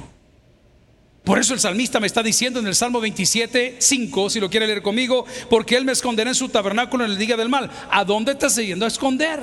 Por 1.24 1.38
eso 1.38 1.54
el 1.54 1.60
salmista 1.60 2.00
me 2.00 2.06
está 2.06 2.22
diciendo 2.22 2.60
en 2.60 2.66
el 2.66 2.74
Salmo 2.74 3.00
27, 3.00 3.76
5, 3.78 4.30
si 4.30 4.40
lo 4.40 4.50
quiere 4.50 4.66
leer 4.66 4.82
conmigo, 4.82 5.24
porque 5.48 5.74
Él 5.76 5.86
me 5.86 5.92
esconderá 5.92 6.30
en 6.30 6.34
su 6.34 6.50
tabernáculo 6.50 7.06
en 7.06 7.12
el 7.12 7.18
día 7.18 7.36
del 7.36 7.48
mal. 7.48 7.70
¿A 7.90 8.04
dónde 8.04 8.32
estás 8.32 8.56
yendo 8.56 8.84
a 8.84 8.88
esconder? 8.88 9.40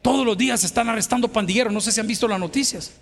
Todos 0.00 0.24
los 0.24 0.36
días 0.36 0.64
están 0.64 0.88
arrestando 0.88 1.28
pandilleros, 1.28 1.72
no 1.72 1.80
sé 1.82 1.92
si 1.92 2.00
han 2.00 2.06
visto 2.06 2.26
las 2.26 2.40
noticias. 2.40 2.92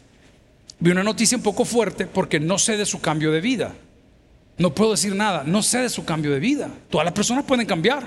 Vi 0.80 0.90
una 0.90 1.04
noticia 1.04 1.36
un 1.36 1.44
poco 1.44 1.64
fuerte 1.64 2.06
porque 2.06 2.40
no 2.40 2.58
sé 2.58 2.76
de 2.76 2.86
su 2.86 3.00
cambio 3.00 3.30
de 3.30 3.40
vida. 3.40 3.72
No 4.58 4.74
puedo 4.74 4.90
decir 4.90 5.14
nada, 5.14 5.44
no 5.46 5.62
sé 5.62 5.78
de 5.78 5.90
su 5.90 6.04
cambio 6.04 6.32
de 6.32 6.40
vida. 6.40 6.68
Todas 6.90 7.04
las 7.04 7.14
personas 7.14 7.44
pueden 7.44 7.66
cambiar. 7.66 8.06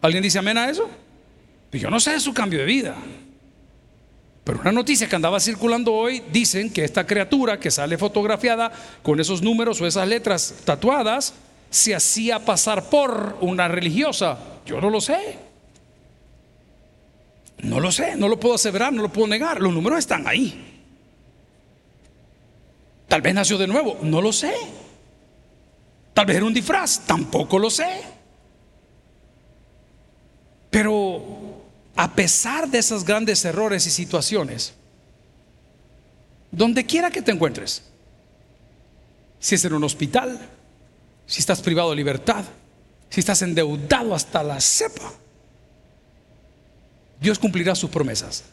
¿Alguien 0.00 0.22
dice 0.22 0.38
amén 0.38 0.56
a 0.56 0.70
eso? 0.70 0.88
Pues 1.70 1.82
yo 1.82 1.90
no 1.90 2.00
sé 2.00 2.12
de 2.12 2.20
su 2.20 2.32
cambio 2.32 2.60
de 2.60 2.64
vida. 2.64 2.96
Pero 4.48 4.62
una 4.62 4.72
noticia 4.72 5.06
que 5.06 5.14
andaba 5.14 5.40
circulando 5.40 5.92
hoy, 5.92 6.22
dicen 6.32 6.72
que 6.72 6.82
esta 6.82 7.06
criatura 7.06 7.60
que 7.60 7.70
sale 7.70 7.98
fotografiada 7.98 8.72
con 9.02 9.20
esos 9.20 9.42
números 9.42 9.78
o 9.78 9.86
esas 9.86 10.08
letras 10.08 10.54
tatuadas, 10.64 11.34
se 11.68 11.94
hacía 11.94 12.42
pasar 12.42 12.88
por 12.88 13.36
una 13.42 13.68
religiosa. 13.68 14.38
Yo 14.64 14.80
no 14.80 14.88
lo 14.88 15.02
sé. 15.02 15.36
No 17.58 17.78
lo 17.78 17.92
sé, 17.92 18.16
no 18.16 18.26
lo 18.26 18.40
puedo 18.40 18.54
aseverar, 18.54 18.90
no 18.90 19.02
lo 19.02 19.12
puedo 19.12 19.26
negar. 19.26 19.60
Los 19.60 19.74
números 19.74 19.98
están 19.98 20.26
ahí. 20.26 20.80
Tal 23.06 23.20
vez 23.20 23.34
nació 23.34 23.58
de 23.58 23.66
nuevo, 23.66 23.98
no 24.00 24.22
lo 24.22 24.32
sé. 24.32 24.54
Tal 26.14 26.24
vez 26.24 26.38
era 26.38 26.46
un 26.46 26.54
disfraz, 26.54 27.00
tampoco 27.00 27.58
lo 27.58 27.68
sé. 27.68 28.00
Pero 30.70 31.37
a 31.98 32.14
pesar 32.14 32.68
de 32.68 32.78
esos 32.78 33.04
grandes 33.04 33.44
errores 33.44 33.84
y 33.88 33.90
situaciones, 33.90 34.72
donde 36.52 36.86
quiera 36.86 37.10
que 37.10 37.22
te 37.22 37.32
encuentres, 37.32 37.82
si 39.40 39.56
es 39.56 39.64
en 39.64 39.72
un 39.72 39.82
hospital, 39.82 40.38
si 41.26 41.40
estás 41.40 41.60
privado 41.60 41.90
de 41.90 41.96
libertad, 41.96 42.44
si 43.10 43.18
estás 43.18 43.42
endeudado 43.42 44.14
hasta 44.14 44.44
la 44.44 44.60
cepa, 44.60 45.12
Dios 47.20 47.36
cumplirá 47.36 47.74
sus 47.74 47.90
promesas. 47.90 48.44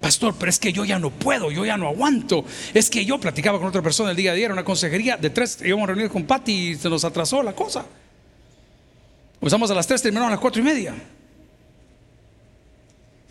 Pastor, 0.00 0.34
pero 0.36 0.50
es 0.50 0.58
que 0.58 0.72
yo 0.72 0.84
ya 0.84 0.98
no 0.98 1.10
puedo, 1.10 1.52
yo 1.52 1.64
ya 1.64 1.76
no 1.76 1.86
aguanto. 1.86 2.44
Es 2.74 2.90
que 2.90 3.04
yo 3.04 3.20
platicaba 3.20 3.60
con 3.60 3.68
otra 3.68 3.82
persona 3.82 4.10
el 4.10 4.16
día 4.16 4.32
de 4.32 4.38
ayer, 4.38 4.50
una 4.50 4.64
consejería 4.64 5.16
de 5.16 5.30
tres, 5.30 5.60
íbamos 5.64 5.84
a 5.84 5.92
reunir 5.92 6.10
con 6.10 6.24
Patti 6.24 6.70
y 6.70 6.74
se 6.74 6.90
nos 6.90 7.04
atrasó 7.04 7.40
la 7.40 7.54
cosa. 7.54 7.86
Empezamos 9.34 9.70
a 9.70 9.74
las 9.74 9.86
tres, 9.86 10.02
terminamos 10.02 10.26
a 10.26 10.32
las 10.32 10.40
cuatro 10.40 10.60
y 10.60 10.64
media. 10.64 10.92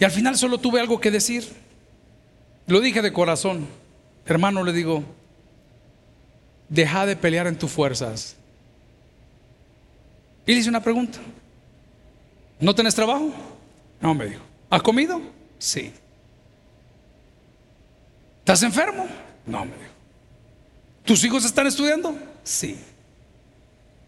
Y 0.01 0.03
al 0.03 0.09
final 0.09 0.35
solo 0.35 0.57
tuve 0.57 0.79
algo 0.79 0.99
que 0.99 1.11
decir. 1.11 1.47
Lo 2.65 2.81
dije 2.81 3.03
de 3.03 3.13
corazón. 3.13 3.67
Hermano, 4.25 4.63
le 4.63 4.73
digo, 4.73 5.03
deja 6.69 7.05
de 7.05 7.15
pelear 7.15 7.45
en 7.45 7.55
tus 7.55 7.69
fuerzas. 7.71 8.35
Y 10.47 10.53
le 10.53 10.59
hice 10.59 10.69
una 10.69 10.81
pregunta. 10.81 11.19
¿No 12.59 12.73
tenés 12.73 12.95
trabajo? 12.95 13.31
No, 14.01 14.15
me 14.15 14.25
dijo. 14.25 14.41
¿Has 14.71 14.81
comido? 14.81 15.21
Sí. 15.59 15.93
¿Estás 18.39 18.63
enfermo? 18.63 19.05
No, 19.45 19.65
me 19.65 19.75
dijo. 19.75 19.91
¿Tus 21.05 21.23
hijos 21.23 21.45
están 21.45 21.67
estudiando? 21.67 22.17
Sí. 22.43 22.75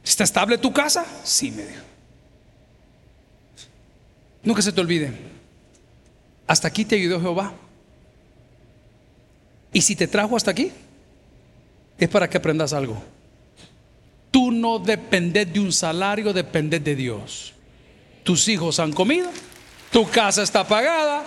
¿Está 0.04 0.24
estable 0.24 0.58
tu 0.58 0.74
casa? 0.74 1.06
Sí, 1.24 1.52
me 1.52 1.64
dijo. 1.68 1.84
Nunca 4.42 4.64
se 4.64 4.72
te 4.72 4.82
olvide. 4.82 5.33
Hasta 6.48 6.68
aquí 6.68 6.86
te 6.86 6.96
ayudó 6.96 7.20
Jehová. 7.20 7.54
Y 9.72 9.82
si 9.82 9.96
te 9.96 10.08
trajo 10.08 10.38
hasta 10.38 10.52
aquí, 10.52 10.72
es 11.98 12.10
para 12.10 12.30
que 12.30 12.38
aprendas 12.38 12.74
algo. 12.74 13.02
Tú 14.30 14.52
no 14.52 14.80
dependes 14.80 15.52
de 15.52 15.60
un 15.60 15.72
salario, 15.72 16.34
dependes 16.34 16.84
de 16.84 16.96
Dios. 16.96 17.54
Tus 18.24 18.48
hijos 18.48 18.80
han 18.80 18.94
comido, 18.94 19.30
tu 19.92 20.10
casa 20.10 20.44
está 20.44 20.68
pagada, 20.68 21.24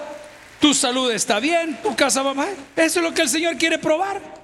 tu 0.60 0.74
salud 0.74 1.10
está 1.10 1.38
bien, 1.40 1.78
tu 1.82 1.94
casa 1.94 2.22
va 2.22 2.34
mal. 2.34 2.54
Eso 2.74 3.00
es 3.00 3.04
lo 3.04 3.14
que 3.14 3.22
el 3.22 3.28
Señor 3.28 3.56
quiere 3.58 3.78
probar. 3.78 4.36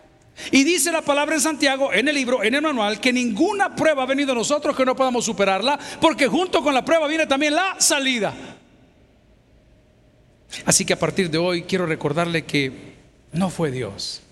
Y 0.50 0.64
dice 0.64 0.90
la 0.90 1.02
palabra 1.02 1.34
en 1.34 1.40
Santiago, 1.40 1.92
en 1.92 2.08
el 2.08 2.14
libro, 2.14 2.42
en 2.42 2.54
el 2.54 2.62
manual, 2.62 3.00
que 3.00 3.12
ninguna 3.12 3.74
prueba 3.74 4.02
ha 4.02 4.06
venido 4.06 4.32
a 4.32 4.34
nosotros 4.34 4.76
que 4.76 4.84
no 4.84 4.96
podamos 4.96 5.24
superarla, 5.24 5.78
porque 6.00 6.26
junto 6.26 6.62
con 6.62 6.74
la 6.74 6.84
prueba 6.84 7.06
viene 7.06 7.26
también 7.26 7.54
la 7.54 7.76
salida. 7.78 8.32
Así 10.64 10.84
que 10.84 10.92
a 10.92 10.98
partir 10.98 11.30
de 11.30 11.38
hoy 11.38 11.62
quiero 11.62 11.86
recordarle 11.86 12.44
que 12.44 12.72
no 13.32 13.50
fue 13.50 13.70
Dios. 13.70 14.22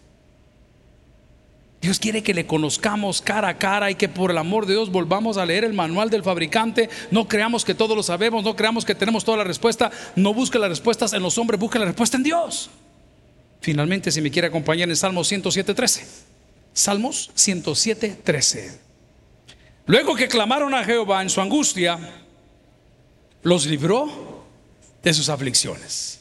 Dios 1.81 1.99
quiere 1.99 2.23
que 2.23 2.35
le 2.35 2.47
conozcamos 2.47 3.23
cara 3.23 3.49
a 3.49 3.59
cara 3.59 3.91
y 3.91 3.95
que 3.95 4.09
por 4.09 4.31
el 4.31 4.37
amor 4.37 4.67
de 4.67 4.75
Dios 4.75 4.91
volvamos 4.91 5.39
a 5.39 5.47
leer 5.47 5.65
el 5.65 5.73
manual 5.73 6.11
del 6.11 6.23
fabricante. 6.23 6.91
No 7.11 7.27
creamos 7.27 7.65
que 7.65 7.75
todo 7.75 7.97
lo 7.97 8.03
sabemos, 8.03 8.45
no 8.45 8.55
creamos 8.55 8.85
que 8.85 8.95
tenemos 8.95 9.25
toda 9.25 9.39
la 9.39 9.45
respuesta. 9.45 9.91
No 10.15 10.35
busque 10.35 10.59
las 10.59 10.69
respuestas 10.69 11.15
en 11.15 11.23
los 11.23 11.39
hombres, 11.39 11.59
busque 11.59 11.79
la 11.79 11.87
respuesta 11.87 12.19
en 12.19 12.23
Dios. 12.23 12.69
Finalmente, 13.63 14.11
si 14.11 14.21
me 14.21 14.31
quiere 14.31 14.49
acompañar 14.49 14.91
en 14.91 14.97
Salmos 14.97 15.33
107.13. 15.33 16.03
Salmos 16.75 17.31
107.13. 17.35 18.79
Luego 19.87 20.15
que 20.15 20.29
clamaron 20.29 20.75
a 20.75 20.85
Jehová 20.85 21.23
en 21.23 21.31
su 21.31 21.41
angustia, 21.41 21.99
los 23.43 23.65
libró 23.65 24.30
de 25.03 25.15
sus 25.15 25.29
aflicciones. 25.29 26.21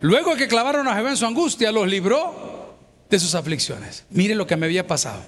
Luego 0.00 0.36
que 0.36 0.48
clamaron 0.48 0.86
a 0.88 0.94
Jehová 0.94 1.10
en 1.10 1.16
su 1.16 1.26
angustia, 1.26 1.72
los 1.72 1.88
libró 1.88 2.76
de 3.10 3.18
sus 3.18 3.34
aflicciones. 3.34 4.04
Mire 4.10 4.34
lo 4.34 4.46
que 4.46 4.56
me 4.56 4.66
había 4.66 4.86
pasado. 4.86 5.22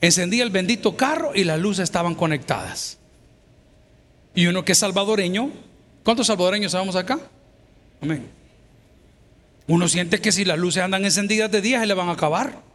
Encendí 0.00 0.40
el 0.40 0.50
bendito 0.50 0.96
carro 0.96 1.32
y 1.34 1.44
las 1.44 1.58
luces 1.58 1.84
estaban 1.84 2.14
conectadas. 2.14 2.98
Y 4.34 4.46
uno 4.46 4.64
que 4.64 4.72
es 4.72 4.78
salvadoreño, 4.78 5.50
¿cuántos 6.04 6.26
salvadoreños 6.26 6.72
estamos 6.72 6.94
acá? 6.94 7.18
Amén. 8.00 8.28
Uno 9.66 9.88
siente 9.88 10.20
que 10.20 10.32
si 10.32 10.44
las 10.44 10.58
luces 10.58 10.82
andan 10.82 11.04
encendidas 11.04 11.50
de 11.50 11.60
día 11.60 11.80
se 11.80 11.86
le 11.86 11.94
van 11.94 12.08
a 12.08 12.12
acabar. 12.12 12.67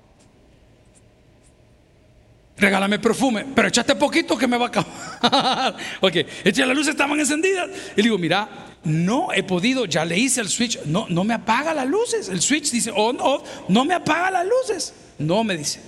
Regálame 2.57 2.99
perfume, 2.99 3.45
pero 3.55 3.67
echaste 3.67 3.95
poquito 3.95 4.37
que 4.37 4.47
me 4.47 4.57
va 4.57 4.65
a 4.65 4.67
acabar. 4.67 5.75
ok, 6.01 6.15
las 6.45 6.67
luces 6.69 6.89
estaban 6.89 7.19
encendidas. 7.19 7.69
Y 7.95 7.97
le 7.97 8.03
digo, 8.03 8.17
mira, 8.17 8.47
no 8.83 9.33
he 9.33 9.43
podido, 9.43 9.85
ya 9.85 10.05
le 10.05 10.17
hice 10.17 10.41
el 10.41 10.49
switch, 10.49 10.83
no, 10.85 11.07
no 11.09 11.23
me 11.23 11.33
apaga 11.33 11.73
las 11.73 11.87
luces. 11.87 12.29
El 12.29 12.41
switch 12.41 12.71
dice 12.71 12.91
on, 12.95 13.17
off, 13.19 13.47
no 13.69 13.85
me 13.85 13.95
apaga 13.95 14.29
las 14.29 14.45
luces. 14.45 14.93
No 15.17 15.43
me 15.43 15.57
dice, 15.57 15.79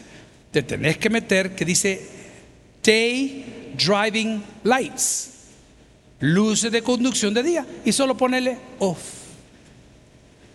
te 0.51 0.63
tenés 0.63 0.97
que 0.97 1.09
meter 1.09 1.55
que 1.55 1.65
dice 1.65 2.01
day 2.83 3.73
driving 3.77 4.43
lights, 4.63 5.31
luces 6.19 6.71
de 6.71 6.81
conducción 6.81 7.33
de 7.33 7.43
día, 7.43 7.65
y 7.83 7.91
solo 7.91 8.15
ponerle 8.17 8.57
off. 8.79 8.99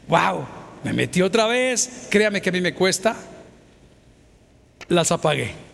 Wow, 0.09 0.47
me 0.83 0.93
metí 0.93 1.23
otra 1.23 1.47
vez, 1.47 2.09
créame 2.11 2.43
que 2.43 2.49
a 2.49 2.53
mí 2.53 2.61
me 2.61 2.75
cuesta. 2.75 3.17
las 4.89 5.13
apagué. 5.13 5.70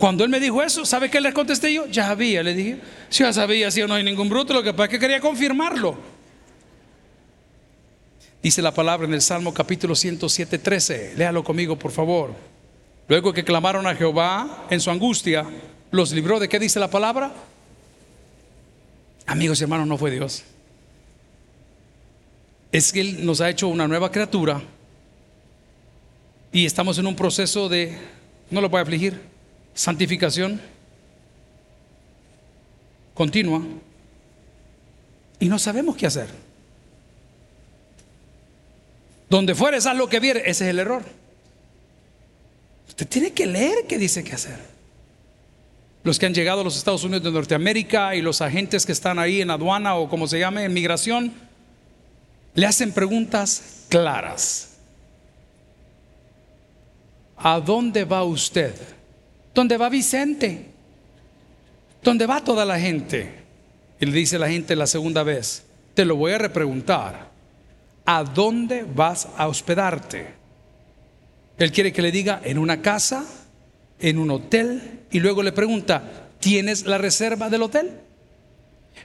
Cuando 0.00 0.24
él 0.24 0.30
me 0.30 0.40
dijo 0.40 0.62
eso, 0.62 0.86
¿sabe 0.86 1.10
qué 1.10 1.20
le 1.20 1.30
contesté 1.30 1.74
yo? 1.74 1.86
Ya 1.86 2.06
sabía, 2.06 2.42
le 2.42 2.54
dije. 2.54 2.78
Si 3.10 3.22
ya 3.22 3.34
sabía, 3.34 3.70
si 3.70 3.82
no 3.82 3.92
hay 3.92 4.02
ningún 4.02 4.30
bruto, 4.30 4.54
lo 4.54 4.62
que 4.62 4.72
pasa 4.72 4.84
es 4.84 4.90
que 4.92 4.98
quería 4.98 5.20
confirmarlo. 5.20 5.94
Dice 8.42 8.62
la 8.62 8.72
palabra 8.72 9.06
en 9.06 9.12
el 9.12 9.20
Salmo 9.20 9.52
capítulo 9.52 9.94
107, 9.94 10.56
13. 10.56 11.14
Léalo 11.18 11.44
conmigo, 11.44 11.78
por 11.78 11.92
favor. 11.92 12.30
Luego 13.08 13.34
que 13.34 13.44
clamaron 13.44 13.86
a 13.86 13.94
Jehová 13.94 14.68
en 14.70 14.80
su 14.80 14.90
angustia, 14.90 15.44
los 15.90 16.12
libró 16.12 16.40
de 16.40 16.48
qué 16.48 16.58
dice 16.58 16.80
la 16.80 16.88
palabra. 16.88 17.34
Amigos 19.26 19.60
y 19.60 19.64
hermanos, 19.64 19.86
no 19.86 19.98
fue 19.98 20.12
Dios. 20.12 20.44
Es 22.72 22.90
que 22.90 23.02
Él 23.02 23.26
nos 23.26 23.42
ha 23.42 23.50
hecho 23.50 23.68
una 23.68 23.86
nueva 23.86 24.10
criatura 24.10 24.62
y 26.52 26.64
estamos 26.64 26.96
en 26.96 27.06
un 27.06 27.16
proceso 27.16 27.68
de, 27.68 27.98
no 28.50 28.62
lo 28.62 28.70
voy 28.70 28.78
a 28.78 28.82
afligir, 28.82 29.29
santificación 29.74 30.60
continua 33.14 33.62
y 35.38 35.48
no 35.48 35.58
sabemos 35.58 35.96
qué 35.96 36.06
hacer. 36.06 36.28
Donde 39.28 39.54
fueres, 39.54 39.86
haz 39.86 39.96
lo 39.96 40.08
que 40.08 40.20
viere, 40.20 40.40
ese 40.40 40.64
es 40.64 40.70
el 40.70 40.78
error. 40.78 41.02
Usted 42.88 43.06
tiene 43.08 43.32
que 43.32 43.46
leer 43.46 43.86
qué 43.88 43.96
dice 43.96 44.24
qué 44.24 44.34
hacer. 44.34 44.58
Los 46.02 46.18
que 46.18 46.26
han 46.26 46.34
llegado 46.34 46.62
a 46.62 46.64
los 46.64 46.76
Estados 46.76 47.04
Unidos 47.04 47.22
de 47.22 47.30
Norteamérica 47.30 48.14
y 48.14 48.22
los 48.22 48.40
agentes 48.40 48.84
que 48.84 48.92
están 48.92 49.18
ahí 49.18 49.40
en 49.40 49.50
aduana 49.50 49.94
o 49.96 50.08
como 50.08 50.26
se 50.26 50.38
llame, 50.38 50.64
en 50.64 50.72
migración, 50.72 51.32
le 52.54 52.66
hacen 52.66 52.92
preguntas 52.92 53.84
claras. 53.88 54.70
¿A 57.36 57.60
dónde 57.60 58.04
va 58.04 58.24
usted? 58.24 58.74
¿Dónde 59.60 59.76
va 59.76 59.90
Vicente? 59.90 60.64
¿Dónde 62.02 62.24
va 62.24 62.42
toda 62.42 62.64
la 62.64 62.80
gente? 62.80 63.30
Y 64.00 64.06
le 64.06 64.12
dice 64.12 64.38
la 64.38 64.48
gente 64.48 64.74
la 64.74 64.86
segunda 64.86 65.22
vez, 65.22 65.64
te 65.92 66.06
lo 66.06 66.16
voy 66.16 66.32
a 66.32 66.38
repreguntar. 66.38 67.28
¿A 68.06 68.24
dónde 68.24 68.84
vas 68.84 69.28
a 69.36 69.48
hospedarte? 69.48 70.28
Él 71.58 71.70
quiere 71.72 71.92
que 71.92 72.00
le 72.00 72.10
diga, 72.10 72.40
en 72.42 72.56
una 72.56 72.80
casa, 72.80 73.26
en 73.98 74.18
un 74.18 74.30
hotel, 74.30 75.00
y 75.10 75.20
luego 75.20 75.42
le 75.42 75.52
pregunta, 75.52 76.30
¿tienes 76.40 76.86
la 76.86 76.96
reserva 76.96 77.50
del 77.50 77.60
hotel? 77.60 77.90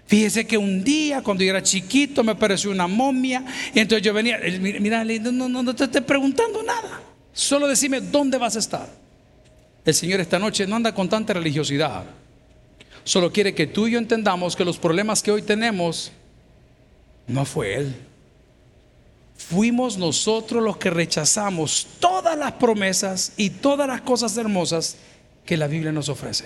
Fíjese 0.05 0.47
que 0.47 0.57
un 0.57 0.85
día, 0.85 1.21
cuando 1.21 1.43
yo 1.43 1.49
era 1.49 1.63
chiquito, 1.63 2.23
me 2.23 2.31
apareció 2.31 2.71
una 2.71 2.87
momia, 2.87 3.43
y 3.73 3.79
entonces 3.81 4.05
yo 4.05 4.13
venía, 4.13 4.39
mira, 4.61 5.03
no, 5.03 5.49
no, 5.49 5.63
no 5.63 5.75
te 5.75 5.83
estoy 5.83 5.99
preguntando 5.99 6.63
nada, 6.63 7.01
solo 7.33 7.67
decime 7.67 7.99
dónde 7.99 8.37
vas 8.37 8.55
a 8.55 8.59
estar. 8.59 9.04
El 9.85 9.93
Señor 9.93 10.19
esta 10.19 10.39
noche 10.39 10.65
no 10.65 10.75
anda 10.75 10.93
con 10.93 11.07
tanta 11.07 11.33
religiosidad. 11.33 12.05
Solo 13.03 13.31
quiere 13.31 13.53
que 13.53 13.67
tú 13.67 13.87
y 13.87 13.91
yo 13.91 13.99
entendamos 13.99 14.55
que 14.55 14.65
los 14.65 14.79
problemas 14.79 15.21
que 15.21 15.31
hoy 15.31 15.43
tenemos 15.43 16.11
no 17.27 17.45
fue 17.45 17.75
Él. 17.75 17.95
Fuimos 19.37 19.97
nosotros 19.97 20.63
los 20.63 20.77
que 20.77 20.89
rechazamos 20.89 21.87
todas 21.99 22.35
las 22.37 22.53
promesas 22.53 23.33
y 23.37 23.51
todas 23.51 23.87
las 23.87 24.01
cosas 24.01 24.35
hermosas 24.37 24.97
que 25.45 25.55
la 25.55 25.67
Biblia 25.67 25.91
nos 25.91 26.09
ofrece. 26.09 26.45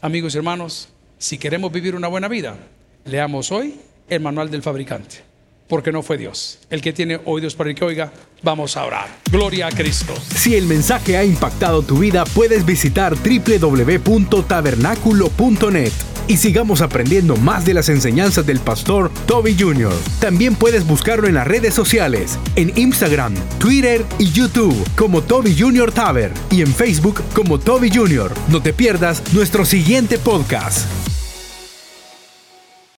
Amigos 0.00 0.34
y 0.34 0.38
hermanos, 0.38 0.88
si 1.18 1.36
queremos 1.36 1.70
vivir 1.70 1.94
una 1.94 2.08
buena 2.08 2.28
vida, 2.28 2.56
leamos 3.04 3.52
hoy 3.52 3.78
el 4.08 4.20
manual 4.20 4.50
del 4.50 4.62
fabricante 4.62 5.28
porque 5.68 5.92
no 5.92 6.02
fue 6.02 6.18
Dios. 6.18 6.58
El 6.70 6.80
que 6.80 6.92
tiene 6.92 7.20
oídos 7.24 7.54
para 7.54 7.70
el 7.70 7.76
que 7.76 7.84
oiga, 7.84 8.12
vamos 8.42 8.76
a 8.76 8.84
orar. 8.84 9.06
Gloria 9.30 9.68
a 9.68 9.70
Cristo. 9.70 10.12
Si 10.34 10.56
el 10.56 10.66
mensaje 10.66 11.16
ha 11.16 11.24
impactado 11.24 11.82
tu 11.82 11.98
vida, 11.98 12.24
puedes 12.24 12.64
visitar 12.64 13.14
www.tabernaculo.net 13.16 15.92
y 16.28 16.36
sigamos 16.36 16.82
aprendiendo 16.82 17.36
más 17.36 17.64
de 17.64 17.74
las 17.74 17.88
enseñanzas 17.88 18.46
del 18.46 18.60
pastor 18.60 19.10
Toby 19.26 19.56
Jr. 19.58 19.92
También 20.20 20.54
puedes 20.54 20.86
buscarlo 20.86 21.26
en 21.26 21.34
las 21.34 21.46
redes 21.46 21.74
sociales, 21.74 22.38
en 22.54 22.72
Instagram, 22.76 23.34
Twitter 23.58 24.04
y 24.18 24.30
YouTube 24.30 24.76
como 24.94 25.22
Toby 25.22 25.56
Jr. 25.58 25.90
Taber 25.90 26.32
y 26.50 26.60
en 26.60 26.72
Facebook 26.72 27.22
como 27.34 27.58
Toby 27.58 27.90
Jr. 27.92 28.32
No 28.48 28.62
te 28.62 28.72
pierdas 28.72 29.22
nuestro 29.32 29.64
siguiente 29.64 30.18
podcast. 30.18 31.07